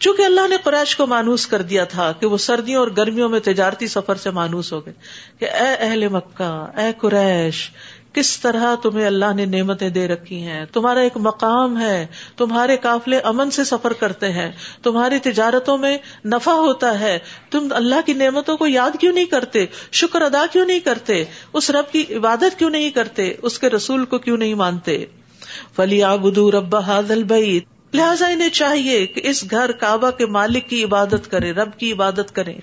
چونکہ 0.00 0.22
اللہ 0.22 0.48
نے 0.48 0.56
قریش 0.64 0.96
کو 0.96 1.06
مانوس 1.06 1.46
کر 1.46 1.62
دیا 1.62 1.84
تھا 1.84 2.12
کہ 2.12 2.26
وہ 2.26 2.36
سردیوں 2.36 2.80
اور 2.80 2.88
گرمیوں 2.96 3.28
میں 3.28 3.40
تجارتی 3.40 3.86
سفر 3.86 4.14
سے 4.14 4.30
مانوس 4.30 4.72
ہو 4.72 4.86
گئے۔ 4.86 4.94
کہ 5.38 5.44
اے 5.44 5.76
اہل 5.78 6.08
مکہ، 6.08 6.66
اے 6.76 6.92
قریش، 6.98 7.70
کس 8.12 8.40
طرح 8.40 8.74
تمہیں 8.82 9.06
اللہ 9.06 9.32
نے 9.34 9.44
نعمتیں 9.44 9.88
دے 9.88 10.08
رکھی 10.08 10.42
ہیں؟ 10.42 10.64
تمہارا 10.72 11.00
ایک 11.00 11.12
مقام 11.16 11.80
ہے، 11.80 12.06
تمہارے 12.36 12.76
قافلے 12.76 13.18
امن 13.18 13.50
سے 13.50 13.64
سفر 13.64 13.92
کرتے 13.92 14.32
ہیں، 14.32 14.52
تمہاری 14.82 15.18
تجارتوں 15.18 15.78
میں 15.78 15.98
نفع 16.24 16.52
ہوتا 16.52 17.00
ہے۔ 17.00 17.18
تم 17.50 17.68
اللہ 17.70 17.94
کی 18.06 18.12
نعمتوں 18.12 18.56
کو 18.56 18.66
یاد 18.66 18.90
کیوں 19.00 19.12
نہیں 19.12 19.24
کرتے؟ 19.24 19.66
شکر 19.92 20.22
ادا 20.22 20.44
کیوں 20.52 20.64
نہیں 20.64 20.80
کرتے؟ 20.80 21.24
اس 21.52 21.70
رب 21.70 21.92
کی 21.92 22.04
عبادت 22.16 22.58
کیوں 22.58 22.70
نہیں 22.70 22.90
کرتے؟ 22.90 23.34
اس 23.42 23.58
کے 23.58 23.70
رسول 23.70 24.04
کو 24.04 24.18
کیوں 24.18 24.36
نہیں 24.36 24.54
مانتے؟ 24.54 25.04
فلی 25.76 26.02
آبدو 26.02 26.50
رب 26.50 26.76
حاضل 26.76 27.24
بعید 27.24 27.62
لہٰذا 27.92 28.26
انہیں 28.26 28.48
چاہیے 28.48 29.06
کہ 29.06 29.20
اس 29.24 29.50
گھر 29.50 29.72
کعبہ 29.72 30.10
کے 30.10 30.26
مالک 30.26 30.68
کی 30.68 30.84
عبادت 30.84 31.30
کرے 31.30 31.52
رب 31.52 31.78
کی 31.78 31.92
عبادت 31.92 32.34
کرے 32.34 32.54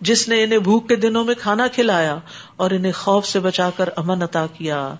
جس 0.00 0.28
نے 0.28 0.44
انہیں 0.44 0.58
بھوک 0.58 0.88
کے 0.88 0.96
دنوں 0.96 1.24
میں 1.24 1.34
کھانا 1.38 1.66
کھلایا 1.66 2.18
اور 2.56 2.70
انہیں 2.70 2.92
خوف 2.92 3.26
سے 3.26 3.40
بچا 3.40 3.70
کر 3.76 3.88
امن 3.96 4.22
عطا 4.22 4.46
کیا۔ 4.46 4.94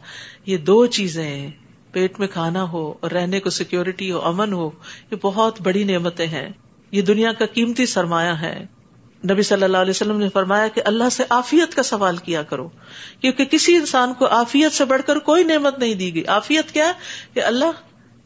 یہ 0.47 0.57
دو 0.57 0.87
چیزیں، 0.87 1.51
پیٹ 1.93 2.21
میں 2.21 2.29
کھانا 2.29 2.73
ہو 2.73 2.95
اور 3.01 3.11
رہنے 3.11 3.41
کو 3.41 3.51
سیکورٹی 3.51 4.13
ہو، 4.13 4.21
امن 4.21 4.53
ہو، 4.53 4.71
یہ 5.11 5.17
بہت 5.23 5.61
بڑی 5.61 5.85
نعمتیں 5.85 6.27
ہیں۔ 6.27 6.49
یہ 6.91 7.03
دنیا 7.03 7.33
کا 7.33 7.47
قیمتی 7.47 7.87
سرمایہ 7.87 8.33
ہے۔ 8.33 8.65
نبی 9.25 9.43
صلی 9.43 9.63
اللہ 9.63 9.77
علیہ 9.77 9.91
وسلم 9.91 10.19
نے 10.19 10.29
فرمایا 10.29 10.69
کہ 10.69 10.83
اللہ 10.85 11.09
سے 11.09 11.25
آفیت 11.29 11.75
کا 11.75 11.83
سوال 11.83 12.17
کیا 12.17 12.43
کرو۔ 12.43 12.69
کیونکہ 13.21 13.45
کسی 13.45 13.77
انسان 13.77 14.15
کو 14.15 14.27
آفیت 14.27 14.73
سے 14.73 14.85
بڑھ 14.85 15.03
کر 15.07 15.19
کوئی 15.19 15.45
نعمت 15.45 15.79
نہیں 15.79 15.95
دی 15.95 16.15
گئی۔ 16.15 16.27
آفیت 16.27 16.73
کیا 16.73 16.87
ہے؟ 16.87 16.93
کہ 17.35 17.43
اللہ 17.43 17.65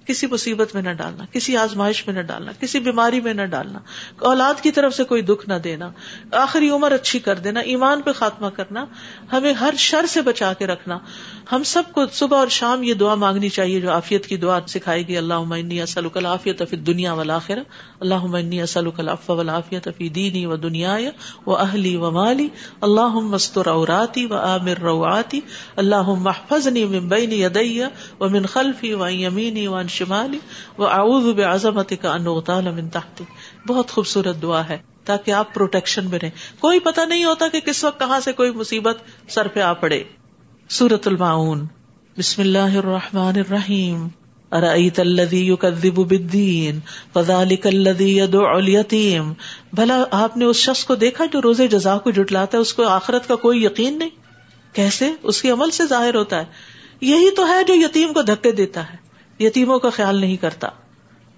کسی 0.06 0.26
مصیبت 0.26 0.74
میں 0.74 0.82
نہ 0.82 0.90
ڈالنا، 0.90 1.24
کسی 1.32 1.56
آزمائش 1.56 2.06
میں 2.06 2.14
نہ 2.14 2.20
ڈالنا، 2.20 2.52
کسی 2.60 2.80
بیماری 2.80 3.20
میں 3.20 3.34
نہ 3.34 3.42
ڈالنا، 3.42 3.78
اولاد 4.18 4.62
کی 4.62 4.70
طرف 4.70 4.94
سے 4.94 5.04
کوئی 5.04 5.22
دکھ 5.22 5.48
نہ 5.48 5.54
دینا، 5.54 5.90
آخری 6.32 6.70
عمر 6.70 6.92
اچھی 6.92 7.18
کر 7.18 7.34
دینا، 7.34 7.60
ایمان 7.60 8.02
پہ 8.02 8.12
خاتمہ 8.12 8.46
کرنا، 8.46 8.84
ہمیں 9.32 9.52
ہر 9.52 9.74
شر 9.78 10.06
سے 10.06 10.22
بچا 10.22 10.52
کے 10.52 10.66
رکھنا۔ 10.66 10.98
ہم 11.52 11.62
سب 11.62 11.82
کو 11.92 12.02
صبح 12.12 12.38
اور 12.38 12.48
شام 12.48 12.82
یہ 12.82 12.94
دعا 12.94 13.14
مانگنی 13.14 13.48
چاہیے 13.48 13.80
جو 13.80 13.90
آفیت 13.90 14.26
کی 14.26 14.36
دعا 14.36 14.58
سکھائے 14.66 15.02
گی 15.08 15.16
اللہ 15.16 15.34
عمنی 15.34 15.80
اسلق 15.82 16.16
العافیت 16.16 16.62
فی 16.70 16.76
دنیا 16.76 17.12
والآخرہ 17.12 17.60
اللہ 18.00 18.14
عمنی 18.14 18.62
اسلق 18.62 19.00
العف 19.00 19.30
والعافیت 19.30 19.88
فی 19.98 20.08
دینی 20.08 20.46
و 20.46 20.56
دنیا 20.56 20.96
و 21.46 21.56
اہلی 21.56 21.96
و 21.96 22.10
مالی 22.10 22.48
اللہ 22.80 23.08
مستر 23.08 23.66
اوراتی 23.66 24.26
و 24.26 24.34
عامر 24.34 24.80
رواتی 24.80 25.40
اللہ 25.76 26.14
محفظنی 26.18 26.84
من 26.84 27.08
بین 27.08 27.32
یدی 27.32 27.80
و 28.20 28.28
من 28.28 28.46
خلفی 28.46 28.94
و 28.94 29.08
یمینی 29.08 29.66
و 29.66 29.82
شمالی 29.88 30.38
وہ 30.78 30.88
اعوذ 30.88 31.34
بعظمت 31.34 31.92
کا 32.02 32.12
ان 32.12 32.74
من 32.74 32.88
تحتی۔ 32.88 33.24
بہت 33.66 33.90
خوبصورت 33.90 34.42
دعا 34.42 34.68
ہے، 34.68 34.78
تاکہ 35.04 35.30
آپ 35.30 35.54
پروٹیکشن 35.54 36.10
میں 36.10 36.18
رہیں۔ 36.18 36.30
کوئی 36.60 36.78
پتہ 36.78 37.00
نہیں 37.00 37.24
ہوتا 37.24 37.48
کہ 37.48 37.60
کس 37.60 37.84
وقت 37.84 37.98
کہاں 37.98 38.20
سے 38.20 38.32
کوئی 38.32 38.50
مصیبت 38.50 38.98
سر 39.28 39.48
پہ 39.48 39.60
آ 39.60 39.72
پڑے۔ 39.72 40.02
سورت 40.72 41.08
المعون 41.08 41.66
بسم 42.18 42.42
اللہ 42.42 42.58
الرحمن 42.58 43.38
الرحیم. 43.38 44.08
ارأيت 44.52 45.00
الذي 45.00 45.46
يكذب 45.46 45.94
بالدين 45.94 46.78
فذلك 47.12 47.66
الذي 47.66 48.18
يدعو 48.18 48.46
اليتيم 48.46 49.32
بھلا 49.72 50.04
آپ 50.10 50.36
نے 50.36 50.44
اس 50.44 50.56
شخص 50.56 50.84
کو 50.84 50.94
دیکھا 50.94 51.24
جو 51.32 51.42
روزے 51.42 51.68
جزا 51.68 51.98
کو 51.98 52.10
جٹلاتا 52.10 52.56
ہے، 52.56 52.62
اس 52.62 52.74
کو 52.74 52.82
آخرت 52.82 53.28
کا 53.28 53.36
کوئی 53.36 53.64
یقین 53.64 53.98
نہیں؟ 53.98 54.10
کیسے؟ 54.72 55.10
اس 55.22 55.42
کے 55.42 55.50
عمل 55.50 55.70
سے 55.70 55.86
ظاہر 55.86 56.14
ہوتا 56.14 56.38
ہے۔ 56.38 56.44
یہی 57.00 57.30
تو 57.36 57.48
ہے 57.48 57.64
جو 57.64 57.74
یتیم 57.74 58.12
کو 58.12 58.22
دھکے 58.22 58.52
دیتا 58.52 58.92
ہے۔ 58.92 58.96
یتیموں 59.44 59.78
کا 59.78 59.90
خیال 59.90 60.16
نہیں 60.16 60.36
کرتا۔ 60.36 60.68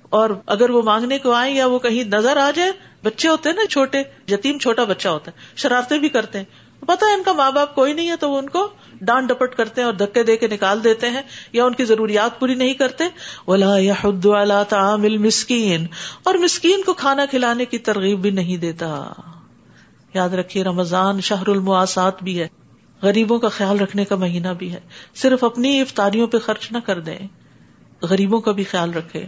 اور 0.09 0.31
اگر 0.47 0.71
وہ 0.71 0.83
مانگنے 0.83 1.19
کو 1.19 1.33
آئے 1.33 1.53
یا 1.53 1.67
وہ 1.67 1.79
کہیں 1.79 2.05
نظر 2.05 2.37
آ 2.37 2.51
جائے، 2.55 2.73
بچے 3.05 3.29
ہوتے 3.29 3.49
ہیں 3.49 3.57
نا 3.57 3.67
چھوٹے، 3.67 4.03
یتیم 4.29 4.59
چھوٹا 4.59 4.85
بچہ 4.85 5.09
ہوتا 5.09 5.31
ہے، 5.31 5.37
شرارتیں 5.57 5.99
بھی 5.99 6.09
کرتے 6.09 6.39
ہیں۔ 6.39 6.64
پتا 6.85 7.07
ہے 7.07 7.15
ان 7.15 7.23
کا 7.23 7.33
ماں 7.33 7.51
باپ 7.51 7.75
کوئی 7.75 7.93
نہیں 7.93 8.09
ہے 8.09 8.17
تو 8.17 8.31
وہ 8.31 8.39
ان 8.39 8.49
کو 8.49 8.69
ڈانٹ 9.01 9.29
ڈپٹ 9.29 9.55
کرتے 9.55 9.81
ہیں 9.81 9.87
اور 9.87 9.95
دھکے 9.95 10.23
دے 10.23 10.37
کے 10.37 10.47
نکال 10.47 10.85
دیتے 10.85 11.11
ہیں 11.11 11.23
یا 11.53 11.65
ان 11.65 11.75
کی 11.75 11.85
ضروریات 11.85 12.41
پوری 12.41 12.55
نہیں 12.55 12.75
کرتے۔ 12.75 13.05
ولا 13.47 13.77
یا 13.79 14.63
تعام 14.63 15.03
المسکین 15.03 15.87
اور 16.23 16.35
مسکین 16.35 16.83
کو 16.83 16.95
کھانا 16.95 17.25
کھلانے 17.31 17.65
کی 17.65 17.79
ترغیب 17.79 18.19
بھی 18.19 18.31
نہیں 18.31 18.57
دیتا۔ 18.57 19.13
یاد 20.15 20.29
رکھیے 20.29 20.65
رمضان 20.65 21.21
شہر 21.21 21.49
المواسات 21.49 22.23
بھی 22.23 22.41
ہے۔ 22.41 22.49
غریبوں 23.03 23.39
کا 23.39 23.49
خیال 23.49 23.81
رکھنے 23.81 24.05
کا 24.05 24.17
مہینہ 24.17 24.49
بھی 24.49 24.73
ہے۔ 24.73 24.81
صرف 25.15 25.45
اپنی 25.45 25.81
افطاریوں 25.81 26.27
پہ 26.27 26.39
خرچ 26.39 26.73
نہ 26.73 26.79
کر 26.79 27.01
دیں۔ 27.01 27.19
غریبوں 28.03 28.41
کا 28.41 28.53
بھی 28.53 28.65
خیال 28.65 28.93
رکھے۔ 28.93 29.27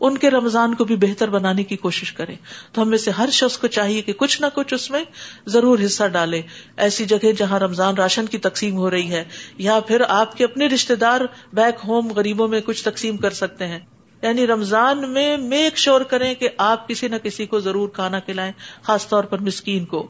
ان 0.00 0.18
کے 0.18 0.30
رمضان 0.30 0.74
کو 0.74 0.84
بھی 0.84 0.96
بہتر 0.96 1.30
بنانے 1.30 1.64
کی 1.64 1.76
کوشش 1.76 2.12
کرے 2.12 2.34
تو 2.72 2.82
ہم 2.82 2.88
میں 2.88 2.98
سے 2.98 3.10
ہر 3.10 3.28
شخص 3.32 3.58
کو 3.58 3.66
چاہیے 3.66 4.02
کہ 4.02 4.12
کچھ 4.12 4.40
نہ 4.40 4.46
کچھ 4.54 4.74
اس 4.74 4.90
میں 4.90 5.04
ضرور 5.46 5.78
حصہ 5.84 6.04
ڈالے۔ 6.04 6.42
ایسی 6.76 7.04
جگہ 7.04 7.32
جہاں 7.38 7.58
رمضان 7.58 7.94
راشن 7.94 8.26
کی 8.26 8.38
تقسیم 8.38 8.76
ہو 8.76 8.90
رہی 8.90 9.10
ہے، 9.10 9.24
یا 9.58 9.80
پھر 9.80 10.02
آپ 10.08 10.36
کے 10.36 10.44
اپنے 10.44 10.66
رشتے 10.66 10.94
دار 10.94 11.20
بیک 11.52 11.74
ہوم 11.84 12.12
غریبوں 12.12 12.48
میں 12.48 12.60
کچھ 12.60 12.84
تقسیم 12.84 13.16
کر 13.16 13.30
سکتے 13.30 13.66
ہیں۔ 13.66 13.78
یعنی 14.22 14.46
رمضان 14.46 15.12
میں 15.12 15.36
میک 15.36 15.78
شور 15.78 16.00
کریں 16.00 16.34
کہ 16.34 16.48
آپ 16.58 16.88
کسی 16.88 17.08
نہ 17.08 17.16
کسی 17.16 17.46
کو 17.46 17.60
ضرور 17.60 17.88
کھانا 17.88 18.18
کھلائیں، 18.18 18.52
خاص 18.82 19.08
طور 19.08 19.24
پر 19.24 19.38
مسکین 19.38 19.84
کو۔ 19.84 20.08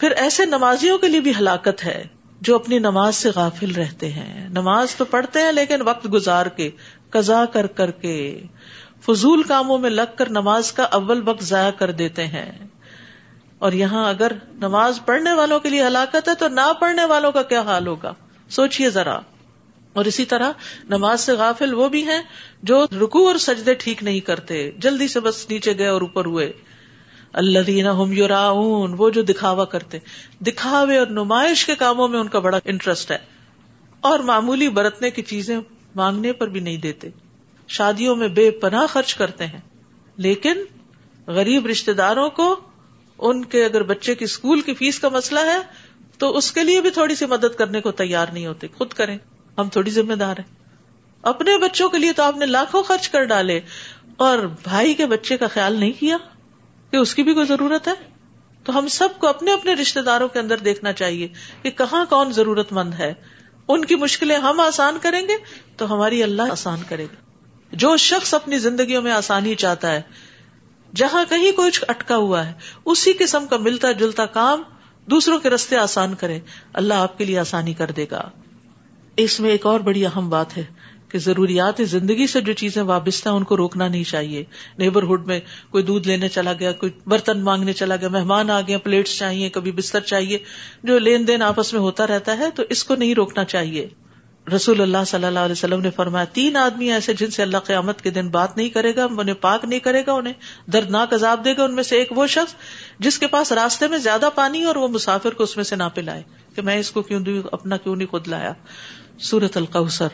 پھر 0.00 0.10
ایسے 0.10 0.44
نمازیوں 0.44 0.98
کے 0.98 1.08
لیے 1.08 1.20
بھی 1.20 1.32
ہلاکت 1.38 1.84
ہے 1.84 2.04
جو 2.40 2.54
اپنی 2.54 2.78
نماز 2.78 3.16
سے 3.16 3.30
غافل 3.34 3.70
رہتے 3.70 4.10
ہیں۔ 4.10 4.48
نماز 4.48 4.94
تو 4.94 5.04
پڑھتے 5.04 5.40
ہیں 5.40 5.52
لیکن 5.52 5.82
وقت 5.82 6.12
گزار 6.12 6.46
کے 6.46 6.70
قزا 7.10 7.44
کر 7.44 7.66
کر 7.66 7.90
کے۔ 7.90 8.42
فضول 9.06 9.42
کاموں 9.42 9.78
میں 9.78 9.90
لگ 9.90 10.16
کر 10.16 10.30
نماز 10.30 10.72
کا 10.72 10.82
اول 10.82 11.28
وقت 11.28 11.42
ضائع 11.42 11.70
کر 11.70 11.90
دیتے 11.90 12.26
ہیں۔ 12.26 12.52
اور 13.58 13.72
یہاں 13.72 14.10
اگر 14.10 14.32
نماز 14.54 15.00
پڑھنے 15.06 15.32
والوں 15.32 15.60
کے 15.60 15.68
لیے 15.68 15.86
ہلاکت 15.86 16.28
ہے 16.28 16.34
تو 16.34 16.48
نہ 16.48 16.72
پڑھنے 16.80 17.04
والوں 17.04 17.32
کا 17.32 17.42
کیا 17.42 17.60
حال 17.60 17.86
ہوگا؟ 17.86 18.14
سوچیے 18.48 18.90
ذرا۔ 18.90 19.18
اور 19.92 20.04
اسی 20.04 20.24
طرح 20.24 20.52
نماز 20.84 21.20
سے 21.20 21.32
غافل 21.32 21.74
وہ 21.74 21.88
بھی 21.88 22.02
ہیں 22.02 22.22
جو 22.62 22.84
رکو 23.00 23.28
اور 23.28 23.36
سجدے 23.36 23.74
ٹھیک 23.74 24.02
نہیں 24.02 24.20
کرتے، 24.20 24.70
جلدی 24.78 25.08
سے 25.08 25.20
بس 25.20 25.50
نیچے 25.50 25.78
گئے 25.78 25.86
اور 25.86 26.00
اوپر 26.00 26.24
ہوئے۔ 26.24 26.52
اللہ 27.32 27.58
دینا 27.58 27.92
ہم 27.92 28.12
یوراون 28.12 28.94
وہ 28.98 29.10
جو 29.10 29.22
دکھاوا 29.22 29.64
کرتے۔ 29.64 29.98
دکھاوے 30.40 30.98
اور 30.98 31.06
نمائش 31.06 31.66
کے 31.66 31.74
کاموں 31.74 32.08
میں 32.08 32.18
ان 32.18 32.28
کا 32.28 32.38
بڑا 32.38 32.58
انٹرسٹ 32.64 33.10
ہے۔ 33.10 33.18
اور 34.00 34.18
معمولی 34.18 34.68
برتنے 34.68 35.10
کی 35.10 35.22
چیزیں 35.22 35.60
مانگنے 35.96 36.32
پر 36.32 36.48
بھی 36.48 36.60
نہیں 36.60 36.76
دیتے۔ 36.76 37.08
شادیوں 37.68 38.16
میں 38.16 38.28
بے 38.28 38.50
پناہ 38.50 38.86
خرچ 38.86 39.14
کرتے 39.14 39.46
ہیں۔ 39.46 39.60
لیکن 40.16 40.64
غریب 41.26 41.66
رشتے 41.66 41.92
داروں 41.92 42.30
کو 42.30 42.60
ان 43.18 43.44
کے 43.44 43.64
اگر 43.64 43.82
بچے 43.82 44.14
کی 44.14 44.24
اسکول 44.24 44.60
کی 44.60 44.74
فیس 44.74 44.98
کا 44.98 45.08
مسئلہ 45.08 45.40
ہے، 45.40 45.58
تو 46.18 46.36
اس 46.36 46.52
کے 46.52 46.64
لیے 46.64 46.80
بھی 46.80 46.90
تھوڑی 46.90 47.14
سی 47.14 47.26
مدد 47.26 47.58
کرنے 47.58 47.80
کو 47.80 47.90
تیار 47.92 48.26
نہیں 48.32 48.46
ہوتے۔ 48.46 48.66
خود 48.78 48.92
کریں۔ 48.92 49.18
ہم 49.58 49.68
تھوڑی 49.68 49.90
ذمہ 49.90 50.12
دار 50.12 50.36
ہیں۔ 50.38 50.54
اپنے 51.22 51.58
بچوں 51.58 51.88
کے 51.88 51.98
لیے 51.98 52.12
تو 52.12 52.22
آپ 52.22 52.36
نے 52.36 52.46
لاکھوں 52.46 52.82
خرچ 52.82 53.08
کر 53.08 53.24
ڈالے۔ 53.24 53.60
اور 54.16 54.38
بھائی 54.38 54.94
کے 54.94 55.06
بچے 55.06 55.36
کا 55.36 55.46
خیال 55.46 55.72
نہیں 55.72 55.92
کیا 55.92 56.16
کہ 56.90 56.96
اس 56.96 57.14
کی 57.14 57.22
بھی 57.22 57.34
کوئی 57.34 57.46
ضرورت 57.46 57.88
ہے؟ 57.88 57.92
تو 58.64 58.78
ہم 58.78 58.88
سب 58.88 59.08
کو 59.18 59.26
اپنے 59.26 59.52
اپنے 59.52 59.74
رشتے 59.74 60.02
داروں 60.02 60.28
کے 60.28 60.38
اندر 60.38 60.56
دیکھنا 60.56 60.92
چاہیے 60.92 61.28
کہ 61.62 61.70
کہاں 61.70 62.04
کون 62.10 62.32
ضرورت 62.32 62.72
مند 62.72 62.94
ہے۔ 62.94 63.14
ان 63.68 63.84
کی 63.84 63.94
مشکلیں 63.94 64.36
ہم 64.36 64.60
آسان 64.60 64.98
کریں 65.02 65.28
گے 65.28 65.32
تو 65.76 65.94
ہماری 65.94 66.22
اللہ 66.22 66.42
آسان 66.42 66.78
کرے 66.88 67.04
گا۔ 67.04 67.23
جو 67.74 67.96
شخص 67.96 68.34
اپنی 68.34 68.58
زندگیوں 68.58 69.02
میں 69.02 69.12
آسانی 69.12 69.54
چاہتا 69.54 69.92
ہے، 69.92 70.02
جہاں 70.94 71.24
کہیں 71.28 71.52
کچھ 71.56 71.84
اٹکا 71.88 72.16
ہوا 72.16 72.46
ہے، 72.46 72.52
اسی 72.84 73.12
قسم 73.12 73.46
کا 73.46 73.56
ملتا 73.56 73.92
جلتا 73.92 74.26
کام 74.26 74.62
دوسروں 75.10 75.38
کے 75.38 75.50
رستے 75.50 75.76
آسان 75.76 76.14
کرے، 76.14 76.40
اللہ 76.72 76.94
آپ 76.94 77.18
کے 77.18 77.24
لیے 77.24 77.38
آسانی 77.38 77.74
کر 77.74 77.90
دے 77.90 78.06
گا۔ 78.10 78.30
اس 79.16 79.40
میں 79.40 79.50
ایک 79.50 79.66
اور 79.66 79.80
بڑی 79.80 80.06
اہم 80.06 80.30
بات 80.30 80.56
ہے 80.56 80.64
کہ 81.08 81.18
ضروریات 81.18 81.80
زندگی 81.84 82.26
سے 82.26 82.40
جو 82.40 82.52
چیزیں 82.52 82.82
وابستہ 82.82 83.28
ہیں، 83.28 83.36
ان 83.36 83.44
کو 83.44 83.56
روکنا 83.56 83.88
نہیں 83.88 84.04
چاہیے۔ 84.04 84.44
نیبرہڈ 84.78 85.26
میں 85.26 85.40
کوئی 85.70 85.84
دودھ 85.84 86.08
لینے 86.08 86.28
چلا 86.28 86.52
گیا، 86.52 86.72
کوئی 86.72 86.92
برتن 87.06 87.40
مانگنے 87.40 87.72
چلا 87.72 87.96
گیا، 87.96 88.08
مہمان 88.08 88.50
آ 88.50 88.60
گیا 88.60 88.78
پلیٹس 88.78 89.18
چاہیے، 89.18 89.48
کبھی 89.48 89.72
بستر 89.72 90.00
چاہیے، 90.00 90.38
جو 90.82 90.98
لین 90.98 91.26
دین 91.26 91.42
آپس 91.42 91.72
میں 91.72 91.80
ہوتا 91.80 92.06
رہتا 92.06 92.38
ہے، 92.38 92.50
تو 92.50 92.62
اس 92.70 92.84
کو 92.84 92.94
نہیں 92.94 93.14
روکنا 93.14 93.44
چاہیے۔ 93.44 93.88
رسول 94.52 94.80
اللہ 94.80 95.04
صلی 95.06 95.24
اللہ 95.24 95.38
علیہ 95.38 95.52
وسلم 95.52 95.80
نے 95.80 95.90
فرمایا، 95.90 96.24
تین 96.24 96.56
آدمی 96.56 96.92
ایسے 96.92 97.14
جن 97.14 97.30
سے 97.30 97.42
اللہ 97.42 97.58
قیامت 97.58 98.02
کے 98.02 98.10
دن 98.10 98.28
بات 98.28 98.56
نہیں 98.56 98.68
کرے 98.68 98.96
گا، 98.96 99.06
انہیں 99.18 99.34
پاک 99.34 99.64
نہیں 99.64 99.78
کرے 99.78 100.02
گا، 100.06 100.12
انہیں 100.12 100.32
دردناک 100.72 101.14
عذاب 101.14 101.44
دے 101.44 101.56
گا، 101.56 101.64
ان 101.64 101.74
میں 101.74 101.82
سے 101.82 101.96
ایک 101.96 102.18
وہ 102.18 102.26
شخص 102.26 102.54
جس 102.98 103.18
کے 103.18 103.26
پاس 103.26 103.52
راستے 103.52 103.88
میں 103.88 103.98
زیادہ 103.98 104.28
پانی 104.34 104.64
اور 104.64 104.76
وہ 104.76 104.88
مسافر 104.88 105.30
کو 105.30 105.42
اس 105.42 105.56
میں 105.56 105.64
سے 105.64 105.76
نہ 105.76 105.82
پلائے 105.94 106.22
کہ 106.54 106.62
میں 106.62 106.76
اس 106.76 106.90
کو 106.90 107.02
کیوں 107.02 107.20
دوں، 107.20 107.42
اپنا 107.52 107.76
کیوں 107.76 107.96
نہیں 107.96 108.08
خود 108.08 108.28
لایا۔ 108.28 108.52
سورت 109.18 109.56
القوثر۔ 109.56 110.08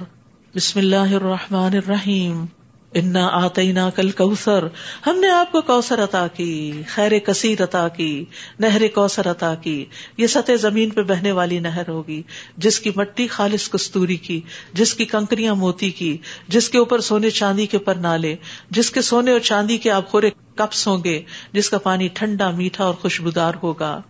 بسم 0.57 0.79
اللہ 0.79 0.97
الرحمن 0.97 1.75
الرحیم۔ 1.75 2.47
انا 2.95 3.29
آتی 3.33 3.73
نا 3.73 3.91
کل 3.91 4.11
کوسر 4.11 4.65
ہم 5.07 5.19
نے 5.19 5.29
آپ 5.29 5.53
کو 5.53 5.61
کوسر 5.61 6.05
عطا 6.05 6.27
کی، 6.27 6.83
خیر 6.89 7.19
کثیر 7.19 7.63
عطا 7.63 7.89
کی، 7.89 8.25
نہر 8.59 8.83
کوسر 8.95 9.31
عطا 9.31 9.55
کی۔ 9.55 9.85
یہ 10.17 10.27
سطح 10.27 10.53
زمین 10.61 10.91
پہ 10.91 11.03
بہنے 11.03 11.33
والی 11.33 11.59
نہر 11.59 11.89
ہوگی، 11.89 12.23
جس 12.57 12.81
کی 12.81 12.91
مٹی 12.97 13.27
خالص 13.27 13.71
کستوری 13.71 14.17
کی، 14.17 14.41
جس 14.73 14.95
کی 14.95 15.05
کنکریاں 15.05 15.55
موتی 15.55 15.91
کی، 15.91 16.17
جس 16.49 16.69
کے 16.69 16.79
اوپر 16.79 17.01
سونے 17.01 17.31
چاندی 17.31 17.67
کے 17.67 17.79
پر 17.79 17.95
نالے، 17.95 18.37
جس 18.71 18.91
کے 18.91 19.03
سونے 19.03 19.31
اور 19.31 19.41
چاندی 19.41 19.79
کے 19.79 19.91
آپ 19.91 20.11
خورے 20.11 20.31
کپس 20.55 20.87
ہوں 20.87 21.05
گے، 21.05 21.23
جس 21.53 21.71
کا 21.71 21.79
پانی 21.79 22.09
ٹھنڈا، 22.09 22.51
میٹھا 22.51 22.85
اور 22.85 22.95
خوشبودار 22.95 23.53
ہوگا۔ 23.63 24.01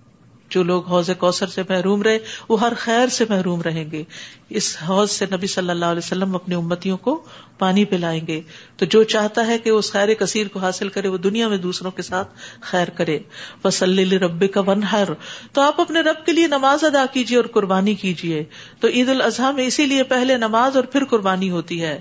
جو 0.49 0.63
لوگ 0.63 0.87
حوض 0.87 1.11
کوثر 1.19 1.47
سے 1.47 1.63
محروم 1.69 2.03
رہے، 2.03 2.19
وہ 2.49 2.61
ہر 2.61 2.73
خیر 2.79 3.07
سے 3.07 3.25
محروم 3.29 3.63
رہیں 3.63 3.91
گے۔ 3.91 4.03
اس 4.51 4.77
حوض 4.89 5.11
سے 5.11 5.27
نبی 5.33 5.47
صلی 5.47 5.71
اللہ 5.71 5.85
علیہ 5.85 5.99
وسلم 5.99 6.35
اپنی 6.35 6.55
امتیوں 6.55 6.97
کو 6.97 7.23
پانی 7.61 7.85
پلائیں 7.85 8.27
گے۔ 8.27 8.41
تو 8.77 8.85
جو 8.85 9.03
چاہتا 9.03 9.47
ہے 9.47 9.59
کہ 9.59 9.71
اس 9.71 9.93
خیر 9.93 10.15
کثیر 10.15 10.49
کو 10.49 10.59
حاصل 10.59 10.89
کرے، 10.89 11.09
وہ 11.09 11.19
دنیا 11.19 11.49
میں 11.49 11.57
دوسروں 11.57 11.91
کے 11.91 12.03
ساتھ 12.03 12.29
خیر 12.61 12.91
کرے۔ 12.91 13.19
وسلی 13.65 14.19
رب 14.19 14.45
کا 14.55 14.61
ون 14.61 14.83
ہر 14.83 15.09
تو 15.53 15.61
آپ 15.61 15.81
اپنے 15.81 16.01
رب 16.01 16.27
کے 16.27 16.33
لیے 16.33 16.47
نماز 16.47 16.85
ادا 16.85 17.05
کیجیے 17.13 17.37
اور 17.37 17.45
قربانی 17.45 17.95
کیجیے 17.95 18.45
تو 18.81 18.89
عید 18.89 19.09
الاضحیٰ 19.09 19.55
میں 19.55 19.67
اسی 19.67 19.87
لیے 19.87 20.03
پہلے 20.03 20.37
نماز 20.37 20.77
اور 20.77 20.85
پھر 20.85 21.05
قربانی 21.05 21.51
ہوتی 21.51 21.83
ہے۔ 21.83 22.01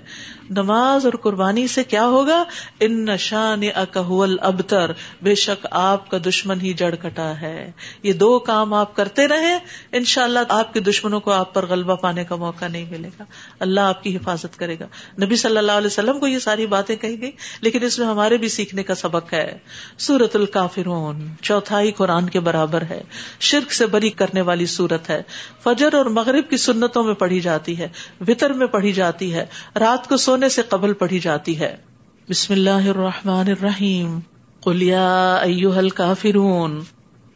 نماز 0.50 1.04
اور 1.04 1.12
قربانی 1.12 1.66
سے 1.66 1.84
کیا 1.84 2.06
ہوگا؟ 2.06 2.44
ان 2.80 3.04
نشان 3.04 3.62
اکہول 3.74 4.36
ابتر 4.40 4.90
بے 5.22 5.34
شک 5.34 5.66
آپ 5.70 6.10
کا 6.10 6.18
دشمن 6.26 6.60
ہی 6.60 6.72
جڑ 6.72 6.94
کٹا 6.94 7.40
ہے۔ 7.40 7.72
یہ 8.02 8.12
دو 8.12 8.38
کام 8.38 8.74
آپ 8.74 8.96
کرتے 8.96 9.28
رہے 9.28 9.58
ان 9.92 10.04
شاء 10.04 10.24
اللہ 10.24 10.38
آپ 10.48 10.74
کے 10.74 10.80
دشمنوں 10.80 11.20
کو 11.20 11.30
آپ 11.30 11.54
پر 11.54 11.66
غلبہ 11.66 11.94
پانے 11.94 12.24
کا 12.24 12.36
موقع 12.36 12.68
نہیں 12.68 12.86
ملے 12.90 13.08
گا۔ 13.18 13.24
اللہ 13.60 13.80
آپ 13.80 14.02
کی 14.02 14.16
حفاظت 14.16 14.58
کرے 14.58 14.76
گا۔ 14.80 14.86
نبی 15.24 15.36
صلی 15.36 15.49
اللہ 15.58 15.72
علیہ 15.72 15.86
وسلم 15.86 16.18
کو 16.18 16.26
یہ 16.26 16.38
ساری 16.38 16.66
باتیں 16.66 16.96
کہی 16.96 17.20
گئی، 17.20 17.30
لیکن 17.60 17.82
اس 17.82 17.98
میں 17.98 18.06
ہمارے 18.06 18.36
بھی 18.36 18.48
سیکھنے 18.48 18.82
کا 18.82 18.94
سبق 18.94 19.32
ہے۔ 19.32 19.58
سورت 19.98 20.36
الکافرون 20.36 21.28
چوتھائی 21.42 21.92
قرآن 21.92 22.30
کے 22.30 22.40
برابر 22.40 22.82
ہے۔ 22.90 23.02
شرک 23.40 23.72
سے 23.72 23.86
بری 23.86 24.10
کرنے 24.10 24.40
والی 24.40 24.66
سورت 24.66 25.10
ہے۔ 25.10 25.22
فجر 25.64 25.94
اور 25.94 26.06
مغرب 26.06 26.50
کی 26.50 26.56
سنتوں 26.56 27.04
میں 27.04 27.14
پڑھی 27.14 27.40
جاتی 27.40 27.78
ہے۔ 27.78 27.88
وطر 28.28 28.50
میں 28.50 28.66
پڑھی 28.66 28.92
جاتی 28.92 29.34
ہے۔ 29.34 29.46
رات 29.80 30.08
کو 30.08 30.16
سونے 30.16 30.48
سے 30.48 30.62
قبل 30.62 30.92
پڑھی 30.92 31.18
جاتی 31.18 31.60
ہے۔ 31.60 31.76
بسم 32.30 32.52
اللہ 32.52 32.70
الرحمن 32.70 33.48
الرحیم۔ 33.48 34.20
قلیا 34.60 35.34
ایوہ 35.34 35.74
الکافرون 35.74 36.80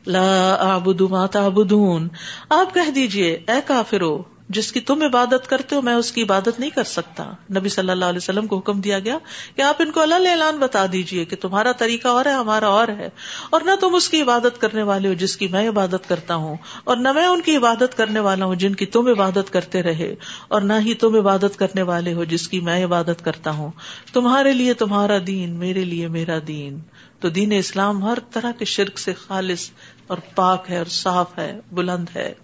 لا 0.06 0.54
اعبد 0.54 1.00
ما 1.00 1.26
تعبدون۔ 1.26 2.08
آپ 2.48 2.74
کہہ 2.74 2.90
دیجیے، 2.90 3.32
اے 3.32 3.60
کافرو 3.66 4.22
جس 4.48 4.72
کی 4.72 4.80
تم 4.80 5.02
عبادت 5.02 5.48
کرتے 5.48 5.76
ہو، 5.76 5.80
میں 5.82 5.94
اس 5.94 6.12
کی 6.12 6.22
عبادت 6.22 6.60
نہیں 6.60 6.70
کر 6.70 6.84
سکتا۔ 6.84 7.24
نبی 7.50 7.68
صلی 7.68 7.90
اللہ 7.90 8.04
علیہ 8.04 8.16
وسلم 8.16 8.46
کو 8.46 8.58
حکم 8.58 8.80
دیا 8.80 8.98
گیا 8.98 9.18
کہ 9.56 9.62
آپ 9.62 9.76
ان 9.78 9.90
کو 9.90 10.00
اللہ 10.00 10.28
اعلان 10.28 10.56
بتا 10.56 10.86
دیجیے 10.92 11.24
کہ 11.24 11.36
تمہارا 11.40 11.72
طریقہ 11.72 12.08
اور 12.08 12.26
ہے، 12.26 12.30
ہمارا 12.30 12.66
اور 12.66 12.88
ہے۔ 12.88 13.08
اور 13.50 13.60
نہ 13.60 13.70
تم 13.80 13.94
اس 13.94 14.08
کی 14.08 14.22
عبادت 14.22 14.60
کرنے 14.60 14.82
والے 14.82 15.08
ہو 15.08 15.14
جس 15.14 15.36
کی 15.36 15.48
میں 15.48 15.68
عبادت 15.68 16.08
کرتا 16.08 16.34
ہوں، 16.34 16.56
اور 16.84 16.96
نہ 16.96 17.12
میں 17.12 17.26
ان 17.26 17.40
کی 17.40 17.56
عبادت 17.56 17.96
کرنے 17.96 18.20
والا 18.20 18.44
ہوں 18.44 18.54
جن 18.54 18.74
کی 18.74 18.86
تم 18.86 19.06
عبادت 19.06 19.52
کرتے 19.52 19.82
رہے، 19.82 20.14
اور 20.48 20.60
نہ 20.60 20.72
ہی 20.80 20.94
تم 20.94 21.14
عبادت 21.14 21.58
کرنے 21.58 21.82
والے 21.82 22.12
ہو 22.12 22.24
جس 22.24 22.48
کی 22.48 22.60
میں 22.60 22.84
عبادت 22.84 23.24
کرتا 23.24 23.50
ہوں۔ 23.50 23.70
تمہارے 24.12 24.52
لیے 24.52 24.74
تمہارا 24.74 25.18
دین، 25.26 25.50
میرے 25.50 25.84
لیے 25.84 26.08
میرا 26.08 26.38
دین۔ 26.48 26.78
تو 27.20 27.28
دین 27.28 27.52
اسلام 27.52 28.02
ہر 28.02 28.18
طرح 28.32 28.52
کے 28.58 28.64
شرک 28.64 28.98
سے 28.98 29.14
خالص 29.14 29.70
اور 30.06 30.18
پاک 30.34 30.70
ہے 30.70 30.78
اور 30.78 30.86
صاف 30.86 31.38
ہے، 31.38 31.60
بلند 31.72 32.16
ہے۔ 32.16 32.34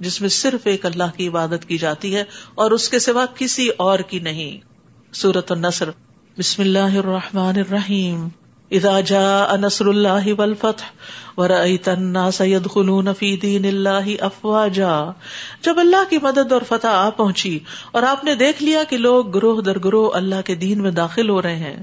جس 0.00 0.20
میں 0.20 0.28
صرف 0.28 0.66
ایک 0.66 0.86
اللہ 0.86 1.04
کی 1.16 1.28
عبادت 1.28 1.68
کی 1.68 1.78
جاتی 1.78 2.16
ہے 2.16 2.24
اور 2.54 2.70
اس 2.70 2.88
کے 2.88 2.98
سوا 2.98 3.26
کسی 3.34 3.68
اور 3.76 3.98
کی 3.98 4.18
نہیں۔ 4.18 4.58
سورت 5.12 5.52
النصر۔ 5.52 5.90
بسم 6.38 6.62
اللہ 6.62 6.98
الرحمن 6.98 7.56
الرحیم۔ 7.56 8.28
اذا 8.70 9.00
جاء 9.00 9.56
نصر 9.56 9.86
اللہ 9.86 10.32
والفتح 10.38 10.84
ورأيت 11.40 11.88
الناس 11.88 12.40
يدخلون 12.40 13.08
في 13.18 13.36
دين 13.36 13.64
الله 13.64 14.12
افواجا۔ 14.20 15.10
جب 15.62 15.78
اللہ 15.78 16.10
کی 16.10 16.18
مدد 16.22 16.52
اور 16.52 16.62
فتح 16.68 16.86
آ 16.86 17.10
پہنچی 17.10 17.58
اور 17.92 18.02
آپ 18.02 18.24
نے 18.24 18.34
دیکھ 18.34 18.62
لیا 18.62 18.82
کہ 18.84 18.96
لوگ 18.96 19.30
گروہ 19.30 19.62
در 19.62 19.78
گروہ 19.84 20.10
اللہ 20.14 20.42
کے 20.44 20.54
دین 20.54 20.82
میں 20.82 20.90
داخل 20.90 21.30
ہو 21.30 21.42
رہے 21.42 21.56
ہیں، 21.56 21.82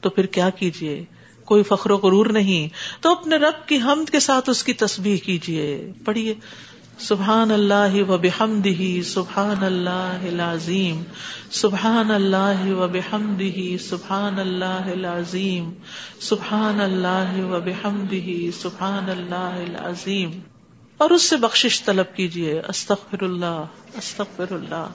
تو 0.00 0.10
پھر 0.10 0.26
کیا 0.26 0.50
کیجیے 0.50 1.04
کوئی 1.44 1.62
فخر 1.62 1.90
و 1.90 1.96
غرور 1.96 2.26
نہیں، 2.26 2.68
تو 3.02 3.12
اپنے 3.12 3.36
رب 3.36 3.68
کی 3.68 3.76
حمد 3.76 4.10
کے 4.10 4.20
ساتھ 4.20 4.50
اس 4.50 4.64
کی 4.64 4.72
تسبیح 4.72 5.16
کیجیے 5.16 5.92
پڑھیے۔ 6.04 6.34
سبحان 7.02 7.50
اللہ 7.50 8.02
و 8.08 8.18
بحمدہ 8.18 9.02
سبحان 9.02 9.64
اللہ 9.64 10.18
العظیم 10.22 11.02
سبحان 11.50 12.10
اللہ 12.10 12.72
و 12.72 12.88
بحمدہ 12.88 13.82
سبحان 13.82 14.38
اللہ 14.38 14.90
العظیم 14.92 15.72
سبحان 16.20 16.80
اللہ 16.80 17.44
و 17.44 17.60
بحمدہ 17.60 18.60
سبحان 18.60 19.10
اللہ 19.10 19.76
العظیم۔ 19.76 20.30
اور 20.98 21.10
اس 21.10 21.22
سے 21.22 21.36
بخشش 21.36 21.82
طلب 21.82 22.16
کیجیے 22.16 22.62
استغفر 22.68 23.22
اللہ 23.22 23.64
استغفر 23.94 24.52
اللہ 24.52 24.86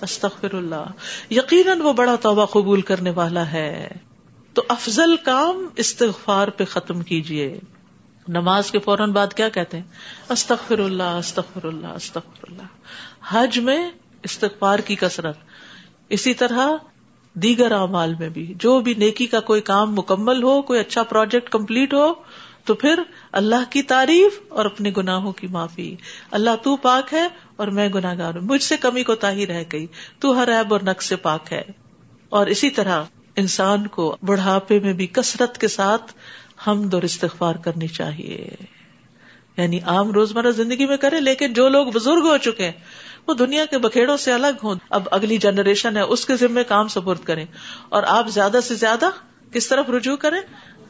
استغفر 0.00 0.54
اللہ 0.54 0.86
یقیناً 1.30 1.80
وہ 1.80 1.92
بڑا 1.92 2.16
توبہ 2.16 2.46
قبول 2.46 2.80
کرنے 2.80 3.10
والا 3.10 3.52
ہے۔ 3.52 3.88
تو 4.54 4.62
افضل 4.68 5.16
کام 5.16 5.68
استغفار 5.76 6.48
پہ 6.48 6.64
ختم 6.64 7.02
کیجیے 7.02 7.60
نماز 8.28 8.70
کے 8.70 8.78
فوراً 8.78 9.12
بعد 9.12 9.26
کیا 9.34 9.48
کہتے 9.48 9.76
ہیں؟ 9.76 9.84
استغفر 10.28 10.78
اللہ 10.78 11.02
استغفر 11.02 11.64
اللہ 11.64 11.86
استغفر 11.86 12.44
اللہ۔ 12.48 12.62
حج 13.28 13.58
میں 13.58 13.90
استغفار 14.22 14.78
کی 14.78 14.96
کثرت۔ 14.96 15.38
اسی 16.08 16.34
طرح 16.34 16.68
دیگر 17.34 17.72
اعمال 17.72 18.14
میں 18.14 18.28
بھی۔ 18.28 18.54
جو 18.58 18.80
بھی 18.80 18.94
نیکی 18.94 19.26
کا 19.26 19.40
کوئی 19.40 19.60
کام 19.60 19.94
مکمل 19.94 20.42
ہو، 20.42 20.62
کوئی 20.62 20.80
اچھا 20.80 21.02
پروجیکٹ 21.02 21.50
کمپلیٹ 21.50 21.94
ہو، 21.94 22.12
تو 22.64 22.74
پھر 22.74 23.00
اللہ 23.32 23.70
کی 23.70 23.82
تعریف 23.82 24.40
اور 24.48 24.64
اپنے 24.64 24.90
گناہوں 24.96 25.32
کی 25.32 25.46
معافی۔ 25.46 25.96
اللہ 26.30 26.50
تو 26.62 26.76
پاک 26.76 27.14
ہے 27.14 27.28
اور 27.56 27.68
میں 27.68 27.88
گناگار 27.88 28.34
ہوں۔ 28.34 28.42
مجھ 28.42 28.62
سے 28.62 28.76
کمی 28.76 29.04
کو 29.04 29.14
تاہی 29.14 29.46
رہ 29.46 29.62
گئی۔ 29.72 29.86
تو 30.18 30.38
ہر 30.38 30.48
ایب 30.48 30.72
اور 30.72 30.80
نقص 30.82 31.06
سے 31.06 31.16
پاک 31.16 31.52
ہے۔ 31.52 31.62
اور 32.28 32.46
اسی 32.46 32.70
طرح 32.70 33.02
انسان 33.36 33.86
کو 33.86 34.16
بڑھاپے 34.22 34.80
میں 34.80 34.92
بھی 34.92 35.06
کثرت 35.06 35.58
کے 35.58 35.68
ساتھ 35.68 36.12
ہم 36.66 36.88
دور 36.88 37.02
استغفار 37.02 37.54
کرنی 37.54 37.88
چاہیے۔ 37.88 38.48
یعنی 39.56 39.80
عام 39.80 40.10
روزمرہ 40.10 40.50
زندگی 40.50 40.86
میں 40.86 40.96
کرے، 40.96 41.20
لیکن 41.20 41.52
جو 41.52 41.68
لوگ 41.68 41.86
بزرگ 41.86 42.22
ہو 42.22 42.36
چکے 42.36 42.64
ہیں، 42.64 42.72
وہ 43.28 43.34
دنیا 43.34 43.64
کے 43.64 43.78
بکھیڑوں 43.78 44.16
سے 44.16 44.32
الگ 44.32 44.56
ہوں۔ 44.62 44.74
اب 44.90 45.08
اگلی 45.10 45.38
جنریشن 45.38 45.96
ہے، 45.96 46.02
اس 46.02 46.26
کے 46.26 46.36
ذمے 46.36 46.64
کام 46.64 46.88
سپرد 46.88 47.24
کریں۔ 47.24 47.46
اور 47.88 48.02
آپ 48.06 48.28
زیادہ 48.28 48.58
سے 48.62 48.74
زیادہ 48.74 49.10
کس 49.52 49.68
طرف 49.68 49.90
رجوع 49.90 50.16
کریں؟ 50.16 50.40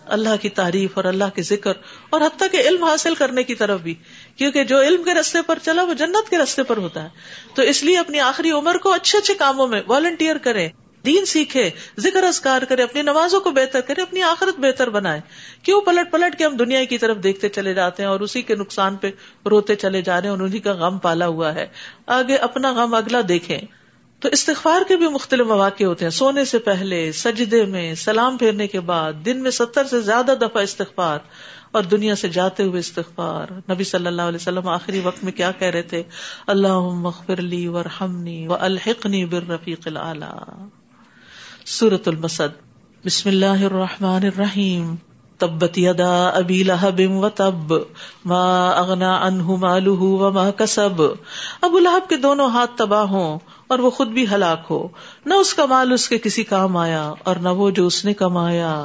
اللہ 0.07 0.43
کی 0.43 0.49
تعریف 0.49 0.91
اور 0.95 1.05
اللہ 1.05 1.25
کے 1.35 1.43
ذکر 1.43 1.73
اور 2.11 2.21
حتیٰ 2.21 2.49
کہ 2.51 2.69
علم 2.69 2.85
حاصل 2.85 3.15
کرنے 3.15 3.43
کی 3.43 3.55
طرف 3.55 3.81
بھی۔ 3.81 3.95
کیونکہ 4.37 4.65
جو 4.65 4.83
علم 4.83 5.03
کے 5.03 5.15
رستے 5.15 5.39
پر 5.43 5.59
چلا، 5.63 5.83
وہ 5.83 5.95
جنت 5.95 6.31
کے 6.31 6.39
رستے 6.39 6.63
پر 6.63 6.77
ہوتا 6.77 7.03
ہے۔ 7.03 7.09
تو 7.55 7.63
اس 7.63 7.85
لیے 7.85 7.99
اپنی 7.99 8.21
آخری 8.21 8.51
عمر 8.51 8.77
کو 8.77 8.93
اچھے 8.93 9.19
اچھے 9.19 9.35
کاموں 9.35 9.69
میں 9.69 9.83
والنٹیئر 9.87 10.39
کریں۔ 10.39 10.69
دین 11.07 11.25
سیکھے، 11.25 11.71
ذکر 11.99 12.23
ازکار 12.23 12.63
کرے، 12.63 12.83
اپنی 12.83 13.03
نمازوں 13.03 13.41
کو 13.41 13.51
بہتر 13.51 13.81
کرے، 13.81 14.03
اپنی 14.03 14.23
آخرت 14.23 14.61
بہتر 14.61 14.91
بنائے۔ 14.91 15.21
کیوں 15.63 15.81
پلٹ 15.81 16.13
پلٹ 16.13 16.39
کے 16.39 16.45
ہم 16.45 16.57
دنیا 16.57 16.85
کی 16.85 16.99
طرف 16.99 17.17
دیکھتے 17.23 17.49
چلے 17.49 17.75
جاتے 17.75 18.03
ہیں 18.03 18.11
اور 18.11 18.21
اسی 18.21 18.43
کے 18.43 18.55
نقصان 18.55 18.97
پہ 18.97 19.11
روتے 19.51 19.75
چلے 19.75 20.03
جا 20.03 20.17
رہے 20.17 20.23
ہیں 20.23 20.31
اور 20.31 20.39
انہیں 20.39 20.61
کا 20.61 20.73
غم 20.73 20.99
پالا 20.99 21.27
ہوا 21.27 21.55
ہے۔ 21.55 21.67
آگے 22.07 22.37
اپنا 22.37 22.73
غم 22.73 22.95
اگلا 22.95 23.21
دیکھیں۔ 23.29 23.59
تو 24.21 24.29
استغفار 24.33 24.81
کے 24.89 24.97
بھی 24.97 25.09
مختلف 25.09 25.47
مواقع 25.47 25.85
ہوتے 25.85 26.05
ہیں۔ 26.05 26.11
سونے 26.11 26.45
سے 26.45 26.59
پہلے، 26.59 27.13
سجدے 27.13 27.65
میں، 27.65 27.95
سلام 27.95 28.37
پھیرنے 28.37 28.67
کے 28.67 28.81
بعد، 28.81 29.13
دن 29.25 29.43
میں 29.43 29.51
ستر 29.51 29.85
سے 29.85 30.01
زیادہ 30.01 30.35
دفعہ 30.41 30.63
استغفار 30.63 31.19
اور 31.73 31.83
دنیا 31.83 32.15
سے 32.15 32.29
جاتے 32.29 32.63
ہوئے 32.63 32.81
استغفار۔ 32.81 33.53
نبی 33.71 33.85
صلی 33.85 34.07
اللہ 34.07 34.23
علیہ 34.23 34.39
وسلم 34.41 34.69
آخری 34.69 35.01
وقت 35.01 35.25
میں 35.25 35.33
کیا 35.33 35.51
کہہ 35.51 35.69
رہے 35.69 35.83
تھے؟ 35.83 36.03
اللہ 36.47 36.79
مغفر 36.79 37.41
لی 37.41 37.69
ورحمنی 37.69 38.47
و 38.47 38.55
الحقنی 38.55 39.25
بالرفیق 39.25 39.87
الاعلی 39.87 40.65
سورت 41.67 42.09
المسد. 42.09 42.63
بسم 43.05 43.29
اللہ 43.29 43.65
الرحمن 43.65 44.25
الرحیم. 44.25 44.95
تبت 45.39 45.79
یدا 45.79 46.29
ابی 46.29 46.63
لہب 46.63 47.01
و 47.11 47.29
تب. 47.29 47.73
ما 48.25 48.69
اغنا 48.69 49.27
عنہ 49.27 49.43
مالہ 49.43 49.91
و 49.91 50.31
ما 50.33 50.51
کسب. 50.51 51.03
ابو 51.63 51.79
لہب 51.79 52.09
کے 52.09 52.17
دونوں 52.17 52.49
ہاتھ 52.51 52.71
تباہ 52.77 53.03
ہوں 53.03 53.39
اور 53.67 53.79
وہ 53.79 53.91
خود 53.91 54.09
بھی 54.09 54.27
ہلاک 54.31 54.67
ہو. 54.71 54.89
نہ 55.27 55.35
اس 55.35 55.55
کا 55.55 55.67
مال 55.67 55.93
اس 55.93 56.09
کے 56.09 56.19
کسی 56.19 56.45
کام 56.45 56.77
آیا 56.77 57.13
اور 57.25 57.37
نہ 57.37 57.49
وہ 57.49 57.71
جو 57.71 57.87
اس 57.87 58.05
نے 58.05 58.15
کمایا. 58.15 58.85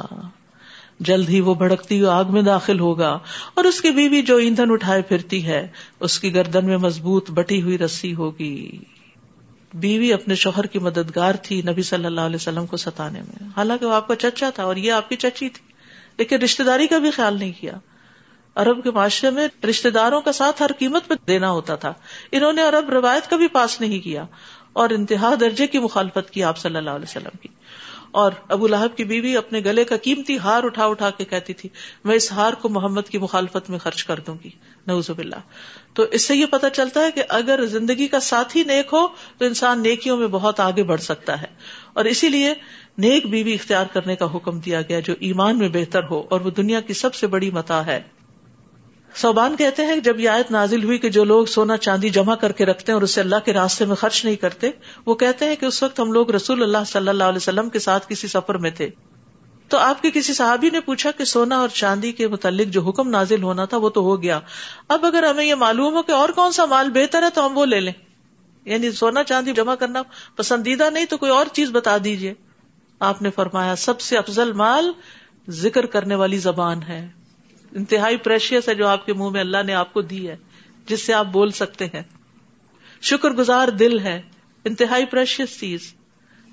جلد 1.00 1.28
ہی 1.28 1.40
وہ 1.40 1.54
بھڑکتی 1.54 2.00
ہوئی 2.00 2.10
آگ 2.10 2.24
میں 2.28 2.42
داخل 2.42 2.80
ہوگا 2.80 3.18
اور 3.54 3.64
اس 3.64 3.80
کی 3.80 3.90
بیوی 3.90 4.22
جو 4.22 4.36
ایندھن 4.36 4.70
اٹھائے 4.70 5.02
پھرتی 5.02 5.46
ہے، 5.46 5.68
اس 6.00 6.20
کی 6.20 6.34
گردن 6.34 6.66
میں 6.66 6.76
مضبوط 6.76 7.30
بٹی 7.30 7.62
ہوئی 7.62 7.78
رسی 7.78 8.14
ہوگی۔ 8.14 8.78
بیوی 9.74 10.12
اپنے 10.12 10.34
شوہر 10.34 10.66
کی 10.66 10.78
مددگار 10.78 11.34
تھی 11.42 11.62
نبی 11.62 11.82
صلی 11.82 12.04
اللہ 12.04 12.20
علیہ 12.20 12.36
وسلم 12.36 12.66
کو 12.66 12.76
ستانے 12.76 13.20
میں۔ 13.20 13.48
حالانکہ 13.56 13.86
وہ 13.86 13.94
آپ 13.94 14.08
کا 14.08 14.16
چچا 14.16 14.50
تھا 14.50 14.62
اور 14.62 14.76
یہ 14.76 14.92
آپ 14.92 15.08
کی 15.08 15.16
چچی 15.16 15.48
تھی۔ 15.48 15.72
لیکن 16.18 16.36
رشتے 16.36 16.62
داری 16.62 16.86
کا 16.86 16.98
بھی 16.98 17.10
خیال 17.10 17.38
نہیں 17.38 17.52
کیا۔ 17.60 17.72
عرب 18.54 18.84
کے 18.84 18.90
معاشرے 18.90 19.30
میں 19.30 19.66
رشتے 19.66 19.90
داروں 19.90 20.20
کا 20.20 20.32
ساتھ 20.32 20.62
ہر 20.62 20.70
قیمت 20.78 21.08
پہ 21.08 21.14
دینا 21.26 21.50
ہوتا 21.50 21.74
تھا۔ 21.74 21.92
انہوں 22.32 22.52
نے 22.52 22.62
عرب 22.62 22.90
روایت 22.90 23.30
کا 23.30 23.36
بھی 23.36 23.48
پاس 23.48 23.80
نہیں 23.80 24.00
کیا 24.00 24.24
اور 24.72 24.90
انتہا 24.90 25.34
درجے 25.40 25.66
کی 25.66 25.78
مخالفت 25.78 26.30
کی 26.30 26.44
آپ 26.44 26.58
صلی 26.58 26.76
اللہ 26.76 26.90
علیہ 26.90 27.08
وسلم 27.08 27.36
کی۔ 27.42 27.48
اور 28.12 28.32
ابو 28.48 28.66
لہب 28.66 28.96
کی 28.96 29.04
بیوی 29.04 29.36
اپنے 29.36 29.60
گلے 29.64 29.84
کا 29.84 29.96
قیمتی 29.96 30.38
ہار 30.38 30.62
اٹھا 30.62 30.86
اٹھا 30.86 31.10
کے 31.10 31.24
کہتی 31.24 31.52
تھی، 31.52 31.68
میں 32.04 32.16
اس 32.16 32.32
ہار 32.32 32.52
کو 32.52 32.68
محمد 32.68 33.02
کی 33.10 33.18
مخالفت 33.18 33.70
میں 33.70 33.78
خرچ 33.78 34.04
کر 34.04 34.20
دوں 34.20 34.36
گی۔ 34.44 34.50
نوزب 34.86 35.18
اللہ 35.18 35.36
تو 35.94 36.02
اس 36.02 36.26
سے 36.26 36.36
یہ 36.36 36.46
پتا 36.46 36.70
چلتا 36.70 37.00
ہے 37.00 37.10
کہ 37.10 37.22
اگر 37.28 37.66
زندگی 37.66 38.06
کا 38.06 38.20
ساتھی 38.20 38.64
نیک 38.64 38.86
ہو، 38.92 39.06
تو 39.38 39.44
انسان 39.44 39.82
نیکیوں 39.82 40.16
میں 40.16 40.28
بہت 40.28 40.60
آگے 40.60 40.82
بڑھ 40.82 41.00
سکتا 41.00 41.42
ہے۔ 41.42 41.46
اور 41.92 42.04
اسی 42.04 42.28
لیے 42.28 42.54
نیک 42.98 43.26
بیوی 43.26 43.54
اختیار 43.54 43.86
کرنے 43.92 44.16
کا 44.16 44.34
حکم 44.34 44.60
دیا 44.60 44.82
گیا 44.82 45.00
جو 45.00 45.14
ایمان 45.20 45.58
میں 45.58 45.68
بہتر 45.68 46.00
ہو 46.10 46.22
اور 46.30 46.40
وہ 46.40 46.50
دنیا 46.50 46.80
کی 46.80 46.92
سب 46.92 47.14
سے 47.14 47.26
بڑی 47.26 47.50
متا 47.50 47.86
ہے۔ 47.86 48.02
صوبان 49.16 49.56
کہتے 49.56 49.86
ہیں 49.86 49.96
جب 49.96 50.20
یہ 50.20 50.28
آیت 50.28 50.50
نازل 50.50 50.84
ہوئی 50.84 50.98
کہ 50.98 51.08
جو 51.08 51.24
لوگ 51.24 51.44
سونا 51.44 51.76
چاندی 51.76 52.10
جمع 52.10 52.34
کر 52.34 52.52
کے 52.52 52.66
رکھتے 52.66 52.92
ہیں 52.92 52.94
اور 52.94 53.02
اسے 53.02 53.20
اللہ 53.20 53.36
کے 53.44 53.52
راستے 53.52 53.84
میں 53.84 53.96
خرچ 53.96 54.24
نہیں 54.24 54.36
کرتے، 54.36 54.70
وہ 55.06 55.14
کہتے 55.14 55.44
ہیں 55.44 55.56
کہ 55.56 55.66
اس 55.66 55.82
وقت 55.82 56.00
ہم 56.00 56.12
لوگ 56.12 56.30
رسول 56.30 56.62
اللہ 56.62 56.78
صلی 56.86 57.08
اللہ 57.08 57.24
علیہ 57.24 57.36
وسلم 57.36 57.68
کے 57.68 57.78
ساتھ 57.78 58.06
کسی 58.08 58.28
سفر 58.28 58.54
میں 58.54 58.70
تھے۔ 58.70 58.90
تو 59.68 59.78
آپ 59.78 60.02
کے 60.02 60.10
کسی 60.10 60.34
صحابی 60.34 60.70
نے 60.70 60.80
پوچھا 60.80 61.10
کہ 61.10 61.24
سونا 61.24 61.58
اور 61.58 61.68
چاندی 61.68 62.12
کے 62.12 62.28
متعلق 62.28 62.66
جو 62.66 62.80
حکم 62.80 63.08
نازل 63.08 63.42
ہونا 63.42 63.64
تھا 63.64 63.76
وہ 63.76 63.88
تو 63.88 64.00
ہو 64.00 64.22
گیا۔ 64.22 64.40
اب 64.88 65.06
اگر 65.06 65.22
ہمیں 65.22 65.44
یہ 65.44 65.54
معلوم 65.54 65.94
ہو 65.94 66.02
کہ 66.02 66.12
اور 66.12 66.28
کون 66.28 66.52
سا 66.52 66.64
مال 66.64 66.90
بہتر 66.90 67.22
ہے 67.22 67.30
تو 67.34 67.46
ہم 67.46 67.58
وہ 67.58 67.66
لے 67.66 67.80
لیں۔ 67.80 67.92
یعنی 68.64 68.90
سونا 68.90 69.24
چاندی 69.24 69.52
جمع 69.52 69.74
کرنا 69.74 70.02
پسندیدہ 70.36 70.90
نہیں 70.90 71.04
تو 71.04 71.16
کوئی 71.16 71.32
اور 71.32 71.46
چیز 71.52 71.70
بتا 71.70 71.96
دیجیے 72.04 72.34
آپ 73.00 73.22
نے 73.22 73.30
فرمایا، 73.30 73.76
سب 73.76 74.00
سے 74.00 74.18
افضل 74.18 74.52
مال 74.52 74.92
ذکر 75.48 75.86
کرنے 75.86 76.14
والی 76.14 76.38
زبان 76.38 76.82
ہے۔ 76.82 77.21
انتہائی 77.72 78.16
پریشیس 78.16 78.68
ہے 78.68 78.74
جو 78.74 78.86
آپ 78.86 79.06
کے 79.06 79.12
منہ 79.12 79.30
میں 79.30 79.40
اللہ 79.40 79.62
نے 79.66 79.74
آپ 79.74 79.92
کو 79.92 80.00
دی 80.00 80.28
ہے، 80.28 80.36
جس 80.86 81.02
سے 81.02 81.14
آپ 81.14 81.26
بول 81.26 81.50
سکتے 81.50 81.86
ہیں۔ 81.86 82.02
شکر 83.02 83.30
گزار 83.30 83.68
دل 83.68 83.98
ہے، 83.98 84.22
انتہائی 84.64 85.06
پریشیس 85.06 85.60
چیز۔ 85.60 85.94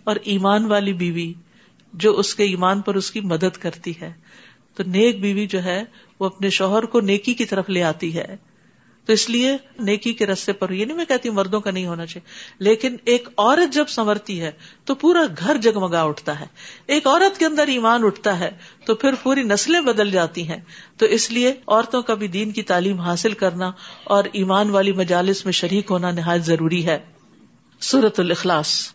اور 0.04 0.16
ایمان 0.24 0.66
والی 0.66 0.94
بیوی 0.94 1.34
جو 1.94 2.20
اس 2.20 2.36
کے 2.36 2.44
ایمان 2.44 2.82
پر 2.82 2.96
اس 2.96 3.12
کی 3.12 3.22
مدد 3.22 3.58
کرتی 3.58 3.94
ہے۔ 4.02 4.14
تو 4.76 4.84
نیک 4.84 5.22
بیوی 5.22 5.48
جو 5.48 5.64
ہے، 5.64 5.84
وہ 6.20 6.26
اپنے 6.26 6.50
شوہر 6.50 6.84
کو 6.84 7.02
نیکی 7.02 7.34
کی 7.34 7.46
طرف 7.46 7.70
لے 7.70 7.84
آتی 7.84 8.18
ہے۔ 8.18 8.36
تو 9.10 9.14
اس 9.14 9.30
لیے 9.30 9.58
نیکی 9.80 10.14
کے 10.14 10.26
رستے 10.26 10.54
پر 10.54 10.70
یہ 10.70 10.86
نہیں 10.86 10.98
میں 10.98 11.06
کہتی 11.06 11.30
مردوں 11.30 11.60
کا 11.60 11.72
نہیں 11.72 11.86
ہونا 11.86 12.06
چاہیے، 12.06 12.56
لیکن 12.64 12.96
ایک 13.06 13.30
عورت 13.38 13.74
جب 13.74 13.86
سنورتی 13.88 14.42
ہے 14.42 14.52
تو 14.86 14.96
پورا 14.96 15.22
گھر 15.40 15.58
جگمگا 15.58 16.02
اٹھتا 16.02 16.40
ہے۔ 16.40 16.46
ایک 16.86 17.08
عورت 17.08 17.38
کے 17.38 17.46
اندر 17.46 17.68
ایمان 17.68 18.04
اٹھتا 18.04 18.40
ہے 18.40 18.50
تو 18.86 18.96
پھر 18.96 19.16
پوری 19.24 19.44
نسلیں 19.44 19.82
بدل 19.82 20.12
جاتی 20.12 20.48
ہیں۔ 20.48 20.58
تو 20.98 21.06
اس 21.06 21.32
لیے 21.32 21.54
عورتوں 21.68 22.02
کا 22.02 22.14
بھی 22.14 22.28
دین 22.28 22.52
کی 22.52 22.62
تعلیم 22.64 23.00
حاصل 23.00 23.34
کرنا 23.34 23.72
اور 24.04 24.24
ایمان 24.32 24.70
والی 24.70 24.92
مجالس 24.92 25.46
میں 25.46 25.54
شریک 25.54 25.92
ہونا 25.92 26.12
نہایت 26.12 26.44
ضروری 26.44 26.86
ہے۔ 26.86 27.00
سورت 27.80 28.20
الاخلاص۔ 28.20 28.94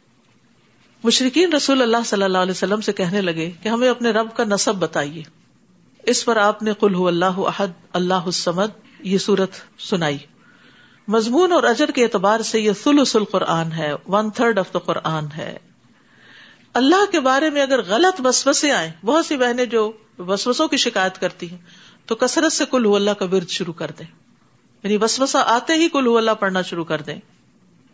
مشرقین 1.05 1.53
رسول 1.53 1.83
اللہ 1.83 2.05
صلی 2.07 2.22
اللہ 2.22 2.38
علیہ 2.38 2.50
وسلم 2.50 2.81
سے 2.81 2.92
کہنے 2.92 3.20
لگے 3.20 3.50
کہ 3.62 3.68
ہمیں 3.68 3.88
اپنے 3.88 4.11
رب 4.11 4.37
کا 4.37 4.44
نصب 4.44 4.74
بتائیے۔ 4.74 5.22
اس 6.03 6.24
پر 6.24 6.37
آپ 6.37 6.62
نے 6.62 6.72
کل 6.81 6.94
اللہ 7.07 7.24
عہد 7.24 7.70
اللہ 7.92 8.24
السمد 8.24 8.68
یہ 9.04 9.18
سورت 9.18 9.50
سنائی۔ 9.78 10.18
مضمون 11.08 11.52
اور 11.52 11.62
اجر 11.62 11.90
کے 11.90 12.02
اعتبار 12.02 12.40
سے 12.40 12.60
یہ 12.60 12.72
ثلث 12.72 13.16
القرآن 13.16 13.72
ہے 13.72 13.92
one 14.08 14.30
third 14.30 14.58
of 14.58 14.74
the 14.74 14.78
Quran 14.78 15.24
ہے۔ 15.36 15.58
اللہ 16.74 17.12
کے 17.12 17.20
بارے 17.20 17.50
میں 17.50 17.62
اگر 17.62 17.82
غلط 17.82 18.20
وسوسے 18.24 18.70
آئیں، 18.70 19.06
بہت 19.06 19.26
سی 19.26 19.36
بہنیں 19.36 19.64
جو 19.64 19.92
وسوسوں 20.18 20.68
کی 20.68 20.76
شکایت 20.76 21.18
کرتی 21.18 21.50
ہیں، 21.50 21.58
تو 22.06 22.14
کثرت 22.14 22.52
سے 22.52 22.64
کل 22.70 22.92
اللہ 22.94 23.10
کا 23.10 23.24
ورد 23.24 23.48
شروع 23.48 23.72
کر 23.72 23.90
دیں۔ 23.98 24.06
یعنی 24.82 24.96
وسوسہ 24.96 25.38
آتے 25.46 25.72
ہی 25.72 25.88
کل 25.88 26.16
اللہ 26.16 26.30
پڑھنا 26.30 26.62
شروع 26.62 26.84
کر 26.84 27.02
دیں۔ 27.02 27.16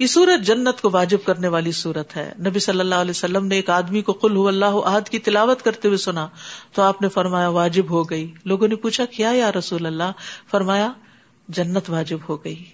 یہ 0.00 0.06
سورت 0.06 0.46
جنت 0.46 0.80
کو 0.80 0.90
واجب 0.92 1.18
کرنے 1.26 1.48
والی 1.48 1.72
سورت 1.72 2.16
ہے۔ 2.16 2.32
نبی 2.38 2.58
صلی 2.58 2.80
اللہ 2.80 2.94
علیہ 2.94 3.10
وسلم 3.10 3.46
نے 3.46 3.56
ایک 3.56 3.70
آدمی 3.70 4.02
کو 4.02 4.12
کل 4.12 4.44
اللہ 4.48 4.64
عہد 4.64 5.08
کی 5.08 5.18
تلاوت 5.18 5.62
کرتے 5.62 5.88
ہوئے 5.88 5.98
سنا، 5.98 6.28
تو 6.72 6.82
آپ 6.82 7.02
نے 7.02 7.08
فرمایا 7.08 7.48
واجب 7.48 7.90
ہو 7.90 8.10
گئی۔ 8.10 8.32
لوگوں 8.44 8.68
نے 8.68 8.74
پوچھا، 8.74 9.04
کیا 9.04 9.30
یا 9.32 9.52
رسول 9.52 9.86
اللہ؟ 9.86 10.12
فرمایا، 10.50 10.92
جنت 11.48 11.90
واجب 11.90 12.18
ہو 12.28 12.44
گئی۔ 12.44 12.64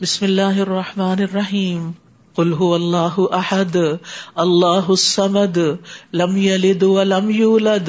بسم 0.00 0.24
اللہ 0.24 0.60
الرحمن 0.60 1.22
الرحیم۔ 1.22 1.90
قل 2.40 2.52
هو 2.52 2.74
اللہ 2.74 3.34
احد، 3.34 3.76
اللہ 4.34 4.88
الصمد، 4.88 5.58
لم 6.12 6.36
يلد 6.36 6.82
ولم 6.82 7.30
يولد 7.30 7.88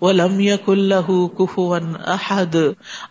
ولم 0.00 0.40
يكن 0.40 0.78
له 0.78 1.26
كفوا 1.38 1.78
احد۔ 2.06 2.56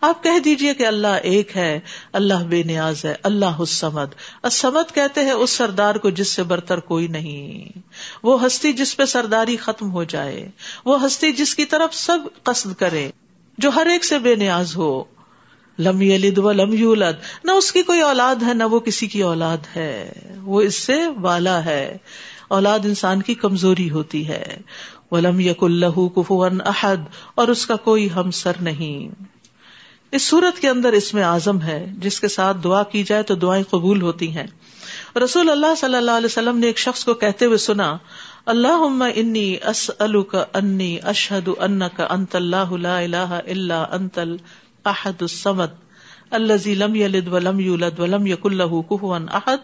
آپ 0.00 0.22
کہہ 0.22 0.38
دیجیے 0.38 0.74
کہ 0.74 0.86
اللہ 0.86 1.06
ایک 1.06 1.56
ہے، 1.56 1.80
اللہ 2.12 2.34
بے 2.34 2.62
نیاز 2.62 3.04
ہے، 3.04 3.14
اللہ 3.22 3.44
الصمد۔ 3.44 4.14
الصمد 4.42 4.94
کہتے 4.94 5.20
ہیں 5.20 5.30
اس 5.30 5.50
سردار 5.50 5.94
کو 5.94 6.10
جس 6.10 6.28
سے 6.28 6.42
برتر 6.42 6.80
کوئی 6.80 7.06
نہیں۔ 7.06 7.78
وہ 8.22 8.46
ہستی 8.46 8.72
جس 8.72 8.96
پہ 8.96 9.04
سرداری 9.04 9.56
ختم 9.56 9.90
ہو 9.90 10.04
جائے۔ 10.04 10.50
وہ 10.84 11.06
ہستی 11.06 11.32
جس 11.32 11.54
کی 11.54 11.64
طرف 11.64 11.94
سب 11.94 12.18
قصد 12.42 12.78
کرے۔ 12.78 13.10
جو 13.58 13.70
ہر 13.70 13.86
ایک 13.86 14.04
سے 14.04 14.18
بے 14.18 14.34
نیاز 14.34 14.76
ہو۔ 14.76 15.04
لم 15.82 16.02
یلد 16.02 16.38
و 16.38 16.52
لم 16.52 16.72
یولد، 16.72 17.44
نہ 17.44 17.50
اس 17.50 17.72
کی 17.72 17.82
کوئی 17.82 18.00
اولاد 18.00 18.42
ہے، 18.46 18.54
نہ 18.54 18.64
وہ 18.64 18.80
کسی 18.80 19.06
کی 19.06 19.22
اولاد 19.22 19.76
ہے۔ 19.76 20.12
وہ 20.42 20.60
اس 20.60 20.74
سے 20.74 21.06
والا 21.20 21.64
ہے۔ 21.64 21.96
اولاد 22.48 22.78
انسان 22.84 23.22
کی 23.22 23.34
کمزوری 23.34 23.90
ہوتی 23.90 24.28
ہے۔ 24.28 24.60
ولم 25.10 25.40
یق 25.40 25.62
اللہ 25.62 26.08
کفون 26.16 26.60
احد، 26.64 26.96
اور 27.34 27.48
اس 27.48 27.66
کا 27.66 27.76
کوئی 27.76 28.08
ہم 28.16 28.30
سر 28.30 28.52
نہیں۔ 28.60 29.22
اس 30.12 30.22
صورت 30.22 30.60
کے 30.60 30.68
اندر 30.68 30.92
اس 30.92 31.14
میں 31.14 31.22
اعظم 31.22 31.62
ہے۔ 31.62 31.86
جس 31.98 32.20
کے 32.20 32.28
ساتھ 32.28 32.56
دعا 32.64 32.82
کی 32.82 33.02
جائے 33.02 33.22
تو 33.22 33.34
دعائیں 33.34 33.64
قبول 33.70 34.02
ہوتی 34.02 34.36
ہیں۔ 34.36 34.46
رسول 35.24 35.50
اللہ 35.50 35.74
صلی 35.76 35.96
اللہ 35.96 36.10
علیہ 36.10 36.26
وسلم 36.26 36.58
نے 36.58 36.66
ایک 36.66 36.78
شخص 36.78 37.04
کو 37.04 37.14
کہتے 37.14 37.44
ہوئے 37.44 37.56
سنا 37.56 37.96
اللہ 38.46 39.08
انی 39.16 39.56
کا 40.30 40.44
انی 40.54 40.98
اشہد 41.02 41.48
ان 41.58 41.80
کا 41.96 42.06
انت 42.10 42.36
اللہ 42.36 42.56
اللہ 42.56 43.40
اللہ 43.46 43.86
انتل 43.90 44.36
احد 44.84 45.22
السمد 45.22 45.74
الذي 46.30 46.74
لم 46.74 46.94
يلد 46.94 47.28
ولم 47.28 47.60
يولد 47.60 47.98
ولم 47.98 48.26
يكن 48.26 48.54
له 48.54 48.80
كفوا 48.90 49.18
احد 49.32 49.56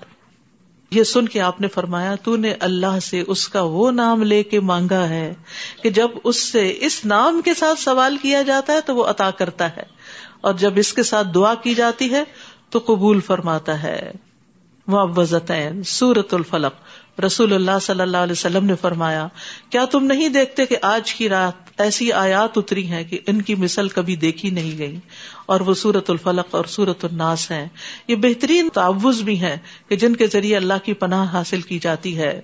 یہ 0.91 1.03
سن 1.03 1.29
کے 1.29 1.41
آپ 1.41 1.61
نے 1.61 1.69
فرمایا، 1.69 2.15
تو 2.15 2.37
نے 2.37 2.55
اللہ 2.61 2.99
سے 3.03 3.25
اس 3.27 3.49
کا 3.49 3.63
وہ 3.63 3.91
نام 3.91 4.23
لے 4.23 4.43
کے 4.43 4.61
مانگا 4.61 5.09
ہے 5.09 5.35
کہ 5.83 5.91
جب 5.91 6.09
اس 6.25 6.43
سے 6.43 6.77
اس 6.81 7.05
نام 7.05 7.41
کے 7.45 7.55
ساتھ 7.55 7.81
سوال 7.81 8.17
کیا 8.17 8.43
جاتا 8.43 8.73
ہے 8.73 8.81
تو 8.81 8.95
وہ 8.95 9.05
عطا 9.05 9.31
کرتا 9.31 9.77
ہے۔ 9.77 9.83
اور 10.41 10.55
جب 10.55 10.73
اس 10.77 10.93
کے 10.93 11.03
ساتھ 11.03 11.29
دعا 11.35 11.55
کی 11.55 11.75
جاتی 11.75 12.11
ہے 12.11 12.25
تو 12.71 12.79
قبول 12.79 13.21
فرماتا 13.21 13.83
ہے۔ 13.83 14.13
معوزتین 14.87 15.83
سورت 15.83 16.35
الفلق۔ 16.35 16.73
رسول 17.27 17.53
اللہ 17.53 17.79
صلی 17.83 18.01
اللہ 18.01 18.17
علیہ 18.17 18.33
وسلم 18.33 18.67
نے 18.67 18.75
فرمایا، 18.81 19.29
کیا 19.71 19.85
تم 19.85 20.05
نہیں 20.05 20.29
دیکھتے 20.29 20.67
کہ 20.67 20.77
آج 20.83 21.15
کی 21.15 21.29
رات 21.29 21.81
ایسی 21.81 22.13
آیات 22.13 22.59
اتری 22.59 22.87
ہیں 22.87 23.05
کہ 23.05 23.19
ان 23.27 23.43
کی 23.43 23.55
مثل 23.55 23.89
کبھی 23.89 24.17
دیکھی 24.17 24.51
نہیں 24.51 24.79
گئی؟ 24.79 24.99
اور 25.47 25.61
وہ 25.61 25.75
سورت 25.75 26.11
الفلق 26.11 26.55
اور 26.55 26.65
سورت 26.65 27.05
الناس 27.05 27.51
ہیں۔ 27.51 27.69
یہ 28.09 28.15
بہترین 28.15 28.69
تعوض 28.69 29.23
بھی 29.23 29.41
ہیں 29.41 29.57
کہ 29.89 29.97
جن 29.97 30.17
کے 30.17 30.27
ذریعے 30.27 30.57
اللہ 30.57 30.75
کی 30.85 30.93
پناہ 30.93 31.33
حاصل 31.33 31.61
کی 31.61 31.79
جاتی 31.79 32.19
ہے۔ 32.19 32.41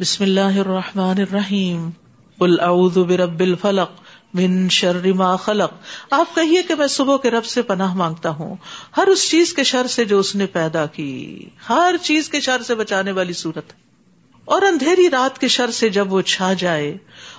بسم 0.00 0.24
اللہ 0.24 0.40
الرحمن 0.40 1.20
الرحیم۔ 1.20 1.90
قل 2.38 2.60
اعوذ 2.60 2.98
برب 2.98 3.40
الفلق 3.40 3.90
من 4.34 4.68
شر 4.68 5.12
ما 5.12 5.36
خلق۔ 5.36 5.72
آپ 6.10 6.34
کہیے 6.34 6.62
کہ 6.62 6.74
میں 6.74 6.86
صبح 6.86 7.16
کے 7.16 7.30
رب 7.30 7.44
سے 7.44 7.62
پناہ 7.62 7.94
مانگتا 7.94 8.30
ہوں۔ 8.30 8.56
ہر 8.96 9.06
اس 9.06 9.30
چیز 9.30 9.52
کے 9.54 9.62
شر 9.62 9.86
سے 9.86 10.04
جو 10.04 10.18
اس 10.18 10.34
نے 10.34 10.46
پیدا 10.46 10.86
کی۔ 10.86 11.44
ہر 11.68 11.94
چیز 12.02 12.28
کے 12.28 12.40
شر 12.40 12.62
سے 12.62 12.74
بچانے 12.74 13.12
والی 13.12 13.32
صورت۔ 13.32 13.72
اور 14.44 14.62
اندھیری 14.62 15.10
رات 15.10 15.38
کے 15.38 15.48
شر 15.48 15.70
سے 15.70 15.88
جب 15.88 16.12
وہ 16.12 16.20
چھا 16.20 16.52
جائے، 16.52 16.96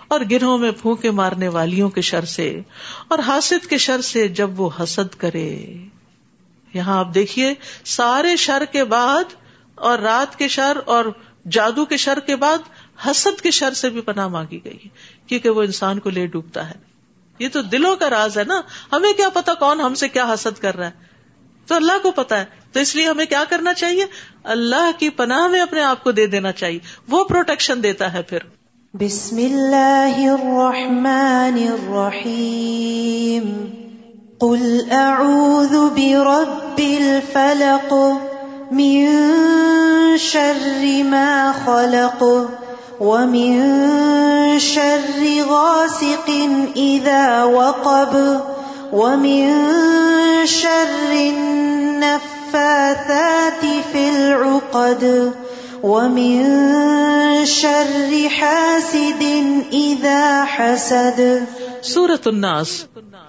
اور 0.08 0.20
گروہ 0.32 0.58
میں 0.58 0.72
پھونکے 0.72 1.12
مارنے 1.12 1.48
والیوں 1.48 1.90
کے 1.90 2.02
شر 2.02 2.26
سے، 2.26 2.62
اور 3.08 3.20
حاسد 3.20 3.68
کے 3.68 3.78
شر 3.78 4.02
سے 4.02 4.28
جب 4.28 4.60
وہ 4.60 4.70
حسد 4.80 5.16
کرے۔ 5.16 5.78
یہاں 6.74 7.00
آپ 7.00 7.14
دیکھیے، 7.14 7.54
سارے 7.86 8.36
شر 8.36 8.64
کے 8.72 8.84
بعد، 8.84 9.24
اور 9.76 10.00
رات 10.00 10.38
کے 10.38 10.48
شر، 10.48 10.78
اور 10.86 11.06
جادو 11.52 11.86
کے 11.86 11.98
شر 11.98 12.20
کے 12.20 12.36
بعد 12.36 12.58
حسد 13.06 13.42
کے 13.42 13.52
شر 13.52 13.74
سے 13.74 13.90
بھی 13.90 14.02
پناہ 14.02 14.28
مانگی 14.28 14.60
گئی 14.66 14.90
کیونکہ 15.28 15.50
وہ 15.50 15.62
انسان 15.62 16.00
کو 16.00 16.10
لے 16.10 16.28
ڈوبتا 16.28 16.70
ہے۔ 16.70 16.76
یہ 17.40 17.50
تو 17.54 17.62
دلوں 17.62 17.96
کا 17.96 18.10
راز 18.10 18.38
ہے 18.38 18.44
نا۔ 18.44 18.62
ہمیں 18.92 19.14
کیا 19.14 19.30
پتا 19.30 19.54
کون 19.54 19.82
ہم 19.82 19.94
سے 19.94 20.10
کیا 20.10 20.34
حسد 20.34 20.62
کر 20.62 20.76
رہا 20.76 20.86
ہے؟ 20.86 20.92
تو 21.68 21.76
اللہ 21.76 21.92
کو 22.04 22.12
پتا 22.12 22.40
ہے۔ 22.40 22.46
تو 22.76 22.82
اس 22.82 22.96
لیے 22.96 23.08
ہمیں 23.08 23.26
کیا 23.26 23.44
کرنا 23.50 23.74
چاہیے؟ 23.74 24.06
اللہ 24.44 24.92
کی 24.98 25.10
پناہ 25.10 25.48
میں 25.48 25.62
اپنے 25.62 25.82
آپ 25.82 26.04
کو 26.04 26.12
دے 26.12 26.28
دینا 26.28 26.52
چاہیے۔ 26.52 26.80
وہ 27.10 27.24
پروٹیکشن 27.24 27.84
دیتا 27.84 28.14
ہے 28.14 28.22
پھر۔ 28.22 28.40
بسم 28.94 29.38
اللہ 29.38 30.30
الرحمن 30.30 31.68
الرحیم۔ 31.72 33.66
قل 34.40 34.80
اعوذ 34.92 35.76
برب 35.76 36.78
الفلق 36.78 37.94
من 38.72 39.06
شر 40.20 40.86
ما 41.06 41.52
خلق 41.66 42.24
ومن 43.00 43.62
شر 44.60 45.22
غاسق 45.48 46.30
اذا 46.76 47.44
وقب 47.44 48.16
ومن 48.94 49.52
شر 50.48 51.16
النفاثات 52.56 53.64
في 53.92 54.10
العقد 54.10 55.34
ومن 55.84 56.36
شر 57.46 58.30
حاسد 58.30 59.24
اذا 59.72 60.46
حسد. 60.46 61.48
سورة 61.82 62.22
الناس. 62.28 62.88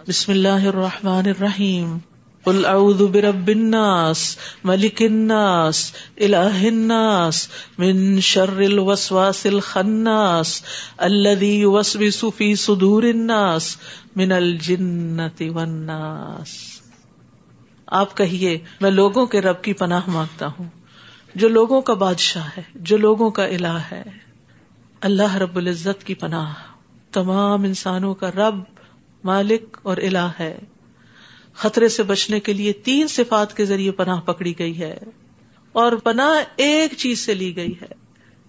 بسم 0.09 0.33
الله 0.33 0.69
الرحمن 0.69 1.27
الرحيم. 1.27 2.01
قل 2.47 2.65
اعوذ 2.65 3.07
برب 3.11 3.51
الناس، 3.51 4.39
ملك 4.65 5.03
الناس 5.03 5.93
اله 6.23 6.69
الناس، 6.69 7.49
من 7.79 8.21
شر 8.21 8.61
الوسواس 8.63 9.47
الخناس، 9.47 10.63
الذي 11.03 11.61
يوسوس 11.61 12.25
في 12.25 12.57
صدور 12.57 13.05
الناس، 13.11 13.79
من 14.17 14.33
الجنت 14.33 15.43
والناس. 15.43 16.86
آپ 17.87 18.17
کہیے، 18.17 18.59
میں 18.81 18.91
لوگوں 18.91 19.27
کے 19.27 19.41
رب 19.41 19.63
کی 19.63 19.73
پناہ 19.73 20.01
مانگتا 20.07 20.47
ہوں۔ 20.47 20.69
جو 21.35 21.49
لوگوں 21.49 21.81
کا 21.81 21.95
بادشاہ 21.95 22.49
ہے، 22.57 22.63
جو 22.75 22.97
لوگوں 22.97 23.31
کا 23.31 23.45
الہ 23.45 23.79
ہے۔ 23.93 24.03
اللہ 25.01 25.37
رب 25.37 25.57
العزت 25.57 26.05
کی 26.05 26.15
پناہ۔ 26.15 26.53
تمام 27.13 27.65
انسانوں 27.65 28.15
کا 28.15 28.31
رب، 28.31 28.55
مالک 29.25 29.79
اور 29.83 29.97
الہ 29.97 30.29
ہے۔ 30.41 30.59
خطرے 31.55 31.89
سے 31.89 32.03
بچنے 32.03 32.41
کے 32.41 32.53
لیے 32.53 32.73
تین 32.73 33.09
صفات 33.09 33.57
کے 33.57 33.65
ذریعے 33.65 33.91
پناہ 33.91 34.21
پکڑی 34.21 34.59
گئی 34.59 34.81
ہے۔ 34.81 34.99
اور 35.73 35.93
پناہ 35.93 36.43
ایک 36.57 36.93
چیز 36.97 37.19
سے 37.19 37.35
لی 37.35 37.57
گئی 37.57 37.73
ہے۔ 37.83 38.07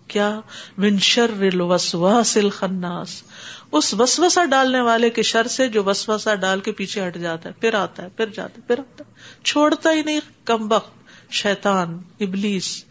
کیا؟ 0.08 0.39
منشر 0.78 1.32
الوسواس 1.39 2.38
الخناس۔ 2.38 3.23
اس 3.71 3.93
وسوسا 3.93 4.45
ڈالنے 4.45 4.82
والے 4.82 5.10
کے 5.10 5.21
شر 5.21 5.47
سے 5.47 5.67
جو 5.67 5.84
وسوسا 5.84 6.36
ڈال 6.36 6.60
کے 6.60 6.71
پیچھے 6.71 7.08
ہٹ 7.08 7.17
جاتا 7.17 7.50
ہے، 7.50 7.54
پھر 7.54 7.73
آتا 7.73 8.04
ہے، 8.04 8.10
پھر 8.10 8.26
جاتا 8.26 8.62
ہے، 8.62 8.67
پھر 8.67 8.80
آتا 8.80 9.04
ہے۔ 9.08 9.17
چھوڑتا 9.43 9.91
ہی 9.91 10.04
نہیں، 10.04 10.19
کم 10.45 10.71
وقت 10.71 10.97
شیتان 11.32 12.00
ابلیس، 12.19 12.86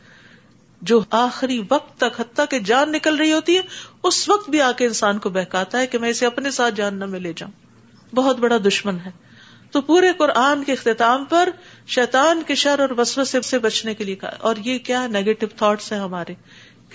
جو 0.82 1.02
آخری 1.10 1.62
وقت 1.70 2.00
تک، 2.00 2.20
حتیٰ 2.20 2.44
کہ 2.50 2.58
جان 2.58 2.92
نکل 2.92 3.16
رہی 3.16 3.32
ہوتی 3.32 3.56
ہے، 3.56 3.60
اس 4.02 4.28
وقت 4.28 4.50
بھی 4.50 4.60
آ 4.60 4.72
کے 4.72 4.86
انسان 4.86 5.18
کو 5.18 5.30
بہکاتا 5.30 5.78
ہے 5.78 5.86
کہ 5.86 5.98
میں 5.98 6.08
اسے 6.08 6.26
اپنے 6.26 6.50
ساتھ 6.50 6.74
جان 6.74 6.98
نہ 6.98 7.04
میں 7.04 7.20
لے 7.20 7.32
جاؤں۔ 7.36 7.52
بہت 8.14 8.36
بڑا 8.36 8.56
دشمن 8.66 8.96
ہے۔ 9.06 9.10
تو 9.70 9.80
پورے 9.80 10.12
قرآن 10.12 10.64
کے 10.64 10.72
اختتام 10.72 11.24
پر 11.24 11.48
شیطان 11.86 12.42
کے 12.46 12.54
شر 12.54 12.78
اور 12.78 12.88
وسوسے 12.98 13.40
سے 13.40 13.58
بچنے 13.58 13.94
کے 13.94 14.04
لیے 14.04 14.14
کہا۔ 14.14 14.30
اور 14.38 14.56
یہ 14.56 14.78
کیا 14.78 15.06
نیگیٹو 15.06 15.46
تھاٹس 15.56 15.92
ہیں 15.92 16.00
ہمارے۔ 16.00 16.34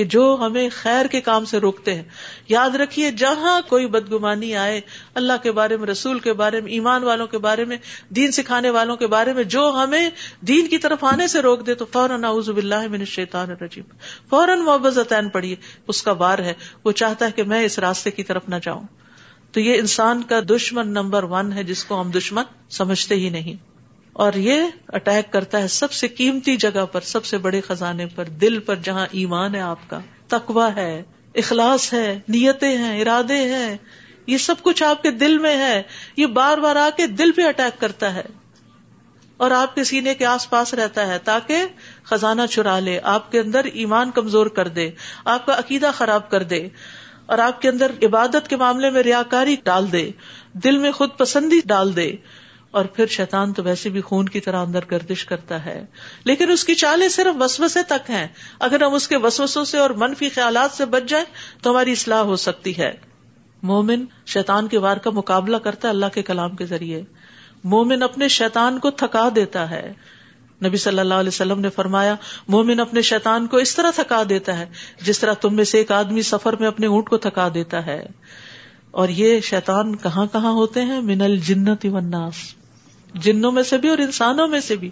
کہ 0.01 0.05
جو 0.05 0.37
ہمیں 0.39 0.69
خیر 0.71 1.05
کے 1.05 1.21
کام 1.21 1.45
سے 1.45 1.57
روکتے 1.57 1.95
ہیں۔ 1.95 2.03
یاد 2.49 2.69
رکھیے، 2.69 3.11
جہاں 3.11 3.61
کوئی 3.69 3.87
بدگمانی 3.87 4.55
آئے، 4.55 4.81
اللہ 5.15 5.33
کے 5.43 5.51
بارے 5.51 5.77
میں، 5.77 5.87
رسول 5.87 6.19
کے 6.19 6.33
بارے 6.33 6.61
میں، 6.61 6.71
ایمان 6.71 7.03
والوں 7.03 7.27
کے 7.27 7.37
بارے 7.37 7.65
میں، 7.65 7.77
دین 8.09 8.31
سکھانے 8.31 8.69
والوں 8.69 8.95
کے 8.95 9.07
بارے 9.07 9.33
میں، 9.33 9.43
جو 9.43 9.79
ہمیں 9.83 10.09
دین 10.41 10.67
کی 10.67 10.77
طرف 10.77 11.03
آنے 11.03 11.27
سے 11.27 11.41
روک 11.41 11.67
دے، 11.67 11.73
تو 11.73 11.85
فوراً 11.85 12.23
اعوذ 12.23 12.49
باللہ 12.49 12.87
من 12.87 12.99
الشیطان 12.99 13.49
الرجیم۔ 13.49 13.83
فوراً 14.29 14.59
محبت 14.59 15.13
پڑھیے، 15.33 15.55
اس 15.87 16.03
کا 16.03 16.11
وار 16.11 16.39
ہے۔ 16.39 16.53
وہ 16.85 16.91
چاہتا 16.91 17.25
ہے 17.25 17.31
کہ 17.31 17.43
میں 17.43 17.63
اس 17.63 17.79
راستے 17.79 18.11
کی 18.11 18.23
طرف 18.23 18.41
نہ 18.49 18.55
جاؤں۔ 18.63 18.83
تو 19.51 19.59
یہ 19.59 19.79
انسان 19.79 20.23
کا 20.23 20.39
دشمن 20.49 20.87
نمبر 20.87 21.23
ون 21.23 21.53
ہے، 21.53 21.63
جس 21.63 21.85
کو 21.85 22.01
ہم 22.01 22.11
دشمن 22.11 22.43
سمجھتے 22.69 23.15
ہی 23.15 23.29
نہیں۔ 23.29 23.70
اور 24.13 24.34
یہ 24.34 24.63
اٹیک 24.88 25.34
کرتا 25.34 25.62
ہے 25.62 25.67
سب 25.67 25.91
سے 25.91 26.08
قیمتی 26.08 26.56
جگہ 26.56 26.86
پر، 26.86 27.02
سب 27.02 27.26
سے 27.26 27.38
بڑے 27.38 27.62
خزانے 27.62 28.06
پر، 28.06 28.26
دل 28.26 28.60
پر 28.60 28.76
جہاں 28.76 29.08
ایمان 29.12 29.56
ہے 29.56 29.60
آپ 29.60 29.89
کا 29.89 30.00
تقوا 30.28 30.76
ہے، 30.76 31.04
اخلاص 31.36 31.93
ہے، 31.93 32.19
نیتیں 32.28 32.78
ہیں، 32.78 33.02
ارادے 33.02 33.38
ہیں، 33.38 33.78
یہ 34.28 34.38
سب 34.38 34.56
کچھ 34.62 34.84
آپ 34.84 35.04
کے 35.04 35.12
دل 35.12 35.38
میں 35.38 35.58
ہے، 35.58 35.82
یہ 36.17 36.26
بار 36.26 36.58
بار 36.58 36.76
آ 36.76 36.89
کے 36.97 37.08
دل 37.08 37.32
پہ 37.32 37.41
اٹیک 37.41 37.82
کرتا 37.82 38.13
ہے۔ 38.13 38.24
اور 39.38 39.52
آپ 39.52 39.76
کے 39.76 39.84
سینے 39.84 40.13
کے 40.13 40.26
آس 40.26 40.50
پاس 40.50 40.74
رہتا 40.74 41.08
ہے 41.08 41.17
تاکہ 41.19 41.65
خزانہ 42.04 42.41
چرا 42.50 42.80
لے، 42.80 43.00
آپ 43.04 43.32
کے 43.32 43.39
اندر 43.39 43.65
ایمان 43.74 44.12
کمزور 44.12 44.45
کر 44.45 44.67
دے، 44.67 44.91
آپ 45.26 45.45
کا 45.45 45.60
عقیدہ 45.60 45.91
خراب 45.93 46.30
کر 46.30 46.43
دے، 46.43 46.67
اور 47.26 47.38
آپ 47.38 47.62
کے 47.62 47.69
اندر 47.69 47.91
عبادت 48.04 48.47
کے 48.47 48.56
معاملے 48.56 48.89
میں 48.89 49.04
ریاکاری 49.04 49.56
ڈال 49.63 49.91
دے، 49.91 50.12
دل 50.54 50.78
میں 50.78 50.91
خود 50.91 51.10
پسندی 51.17 51.60
ڈال 51.65 51.95
دے۔ 51.95 52.12
اور 52.71 52.86
پھر 52.86 53.07
شیطان 53.07 53.53
تو 53.53 53.63
ویسے 53.63 53.89
بھی 53.89 54.01
خون 54.01 54.25
کی 54.25 54.39
طرح 54.39 54.57
اندر 54.57 54.79
گردش 54.91 55.25
کرتا 55.25 55.65
ہے۔ 55.65 55.86
لیکن 56.23 56.51
اس 56.51 56.63
کی 56.63 56.75
چالیں 56.75 57.10
صرف 57.10 57.41
وسوسے 57.41 57.84
تک 57.84 58.10
ہیں۔ 58.10 58.27
اگر 58.60 58.84
ہم 58.84 58.93
اس 58.93 59.07
کے 59.07 59.17
وسوسوں 59.17 59.65
سے 59.65 59.77
اور 59.77 59.89
منفی 59.89 60.29
خیالات 60.29 60.71
سے 60.71 60.86
بچ 60.86 61.10
جائیں 61.10 61.25
تو 61.62 61.71
ہماری 61.71 61.91
اصلاح 61.91 62.19
ہو 62.19 62.36
سکتی 62.36 62.77
ہے۔ 62.77 62.91
مومن 63.63 64.05
شیطان 64.25 64.67
کے 64.67 64.77
وار 64.77 64.97
کا 64.97 65.10
مقابلہ 65.10 65.57
کرتا 65.57 65.88
ہے 65.88 65.93
اللہ 65.93 66.05
کے 66.13 66.21
کلام 66.21 66.55
کے 66.55 66.65
ذریعے۔ 66.65 67.03
مومن 67.63 68.03
اپنے 68.03 68.27
شیطان 68.27 68.79
کو 68.79 68.91
تھکا 68.91 69.29
دیتا 69.36 69.69
ہے۔ 69.69 69.93
نبی 70.65 70.77
صلی 70.77 70.99
اللہ 70.99 71.13
علیہ 71.13 71.27
وسلم 71.27 71.60
نے 71.60 71.69
فرمایا، 71.69 72.15
مومن 72.47 72.79
اپنے 72.79 73.01
شیطان 73.01 73.47
کو 73.47 73.57
اس 73.57 73.75
طرح 73.75 73.91
تھکا 73.95 74.23
دیتا 74.29 74.60
ہے 74.60 74.65
جس 75.01 75.19
طرح 75.19 75.34
تم 75.34 75.55
میں 75.55 75.63
سے 75.63 75.77
ایک 75.77 75.91
آدمی 75.91 76.21
سفر 76.21 76.55
میں 76.55 76.67
اپنے 76.67 76.88
اونٹ 76.88 77.10
کو 77.10 77.17
تھکا 77.17 77.49
دیتا 77.53 77.86
ہے۔ 77.86 78.05
اور 78.91 79.10
یہ 79.10 79.39
شیطان 79.39 79.95
کہاں 79.95 80.25
کہاں 80.31 80.51
ہوتے 80.51 80.81
ہیں؟ 80.81 81.01
من 81.01 81.21
الجنت 81.21 81.86
والناس۔ 81.86 82.34
جنوں 83.13 83.52
میں 83.52 83.63
سے 83.63 83.78
بھی 83.78 83.89
اور 83.89 83.97
انسانوں 83.97 84.47
میں 84.47 84.60
سے 84.60 84.76
بھی۔ 84.76 84.89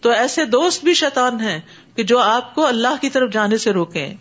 تو 0.00 0.10
ایسے 0.10 0.44
دوست 0.44 0.84
بھی 0.84 0.94
شیطان 0.94 1.40
ہیں 1.40 1.60
کہ 1.96 2.02
جو 2.02 2.18
آپ 2.18 2.54
کو 2.54 2.66
اللہ 2.66 2.94
کی 3.00 3.10
طرف 3.10 3.32
جانے 3.32 3.58
سے 3.58 3.72
روکے 3.72 4.14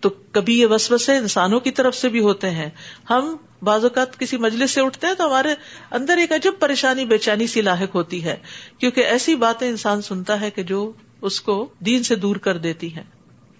تو 0.00 0.10
کبھی 0.10 0.60
یہ 0.60 0.66
وسوسے 0.66 1.16
انسانوں 1.16 1.60
کی 1.60 1.70
طرف 1.70 1.96
سے 1.96 2.08
بھی 2.08 2.20
ہوتے 2.20 2.50
ہیں۔ 2.50 2.70
ہم 3.10 3.36
بعض 3.62 3.84
اوقات 3.84 4.18
کسی 4.18 4.36
مجلس 4.36 4.70
سے 4.70 4.80
اٹھتے 4.80 5.06
ہیں 5.06 5.14
تو 5.14 5.26
ہمارے 5.26 5.54
اندر 5.90 6.16
ایک 6.16 6.32
عجب 6.32 6.52
پریشانی، 6.58 7.04
بے 7.04 7.18
چینی 7.18 7.46
سی 7.46 7.60
لاحق 7.60 7.94
ہوتی 7.94 8.24
ہے۔ 8.24 8.36
کیونکہ 8.78 9.00
ایسی 9.00 9.34
باتیں 9.34 9.68
انسان 9.68 10.02
سنتا 10.02 10.40
ہے 10.40 10.50
کہ 10.50 10.62
جو 10.62 10.92
اس 11.20 11.40
کو 11.40 11.68
دین 11.78 12.02
سے 12.02 12.14
دور 12.14 12.36
کر 12.36 12.56
دیتی 12.56 12.96
ہیں۔ 12.96 13.02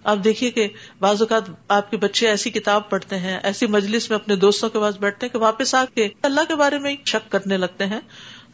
آپ 0.05 0.17
دیکھیے 0.25 0.51
کہ 0.51 0.69
بعض 1.01 1.23
اوقات 1.23 1.43
آپ 1.69 1.91
کے 1.91 1.97
بچے 1.97 2.29
ایسی 2.29 2.51
کتاب 2.51 2.91
پڑھتے 2.91 3.19
ہیں، 3.19 3.41
ایسی 3.43 3.67
مجلس 3.67 4.11
میں 4.11 4.19
اپنے 4.19 4.37
دوستوں 4.37 4.69
کے 4.69 4.79
پاس 4.79 4.97
بیٹھتے 4.97 5.27
ہیں 5.27 5.33
کہ 5.33 5.39
واپس 5.39 5.75
آ 5.75 5.85
کے 5.95 6.09
اللہ 6.23 6.41
کے 6.49 6.55
بارے 6.55 6.79
میں 6.79 6.97
شک 7.05 7.33
کرنے 7.33 7.57
لگتے 7.57 7.87
ہیں۔ 7.87 8.01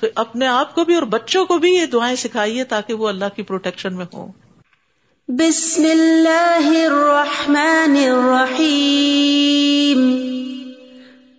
تو 0.00 0.06
اپنے 0.14 0.46
آپ 0.46 0.74
کو 0.74 0.84
بھی 0.84 0.94
اور 0.94 1.02
بچوں 1.02 1.46
کو 1.46 1.58
بھی 1.58 1.74
یہ 1.74 1.86
دعائیں 1.86 2.16
سکھائیے 2.16 2.64
تاکہ 2.64 2.94
وہ 2.94 3.08
اللہ 3.08 3.24
کی 3.36 3.42
پروٹیکشن 3.42 3.96
میں 3.96 4.06
ہوں۔ 4.12 4.32
بسم 5.28 5.84
اللہ 5.84 6.58
الرحمن 6.62 7.96
الرحیم۔ 7.96 10.28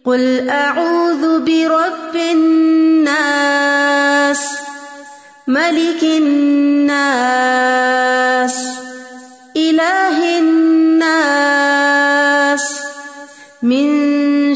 قل 0.03 0.49
اعوذ 0.49 1.21
برب 1.21 2.13
الناس، 2.13 4.57
ملک 5.47 6.03
الناس، 6.03 8.63
الہ 9.55 10.37
الناس، 10.37 12.79
من 13.63 14.18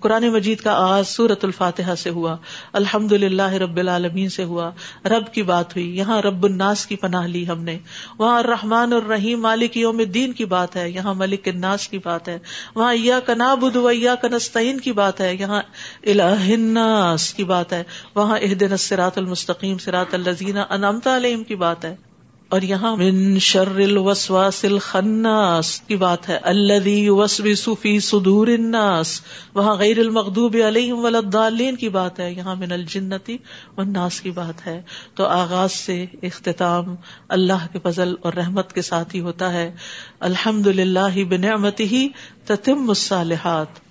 قرآن 0.00 0.28
مجید 0.28 0.60
کا 0.60 0.72
آغاز 0.72 1.08
سورت 1.08 1.44
الفاتحہ 1.44 1.94
سے 1.94 2.10
ہوا۔ 2.10 2.36
الحمد 2.72 3.12
للہ 3.12 3.52
رب 3.52 3.76
العالمین 3.76 4.28
سے 4.28 4.44
ہوا۔ 4.44 4.70
رب 5.04 5.32
کی 5.32 5.42
بات 5.42 5.76
ہوئی۔ 5.76 5.98
یہاں 5.98 6.22
رب 6.22 6.44
الناس 6.44 6.86
کی 6.86 6.96
پناہ 6.96 7.26
لی 7.26 7.48
ہم 7.48 7.62
نے۔ 7.62 7.78
وہاں 8.18 8.38
الرحمن 8.38 8.92
اور 8.92 9.02
رحیم 9.02 9.40
مالک 9.40 9.76
یوم 9.76 10.02
دین 10.02 10.32
کی 10.32 10.44
بات 10.44 10.76
ہے۔ 10.76 10.90
یہاں 10.90 11.14
ملک 11.14 11.48
الناس 11.48 11.88
کی 11.88 11.98
بات 11.98 12.28
ہے۔ 12.28 12.38
وہاں 12.74 12.94
یا 12.94 13.20
کنا 13.20 13.54
بدھ 13.54 13.76
یا 13.92 14.14
کنستین 14.14 14.80
کی 14.80 14.92
بات 14.92 15.20
ہے۔ 15.20 15.36
یہاں 15.40 15.62
الہ 16.02 16.22
الناس 16.22 17.34
کی 17.34 17.44
بات 17.44 17.72
ہے۔ 17.72 17.82
وہاں 18.14 18.38
اہدن 18.42 18.76
سرات 18.76 19.18
المستقیم 19.18 19.78
سرات 19.78 20.14
الزین 20.14 20.56
انمتا 20.70 21.16
علیہم 21.16 21.44
کی 21.44 21.54
بات 21.54 21.84
ہے۔ 21.84 22.09
اور 22.50 22.62
یہاں 22.62 22.96
من 22.96 23.38
شر 23.38 23.76
الوسواس 23.76 24.64
الخناس 24.64 25.80
کی 25.80 25.96
بات 25.96 26.28
ہے 26.28 26.38
الذي 26.42 27.04
يوسوس 27.04 27.68
في 27.80 27.98
صدور 27.98 28.46
الناس، 28.46 29.20
وہاں 29.54 29.74
غیر 29.74 29.98
المغضوب 29.98 30.56
علیہم 30.68 31.04
ولا 31.04 31.18
الضالین 31.18 31.76
کی 31.76 31.88
بات 31.88 32.20
ہے، 32.20 32.32
یہاں 32.32 32.56
من 32.56 32.72
الجنتی 32.72 33.36
والناس 33.76 34.20
کی 34.20 34.30
بات 34.30 34.66
ہے۔ 34.66 34.82
تو 35.14 35.24
آغاز 35.24 35.72
سے 35.72 36.06
اختتام 36.22 36.94
اللہ 37.28 37.66
کے 37.72 37.78
فضل 37.82 38.14
اور 38.22 38.32
رحمت 38.32 38.72
کے 38.72 38.82
ساتھ 38.82 39.16
ہی 39.16 39.20
ہوتا 39.20 39.52
ہے۔ 39.52 39.72
الحمد 40.20 40.66
للہ 40.66 41.24
بنعمته 41.24 42.02
تتم 42.44 42.88
الصالحات۔ 42.88 43.89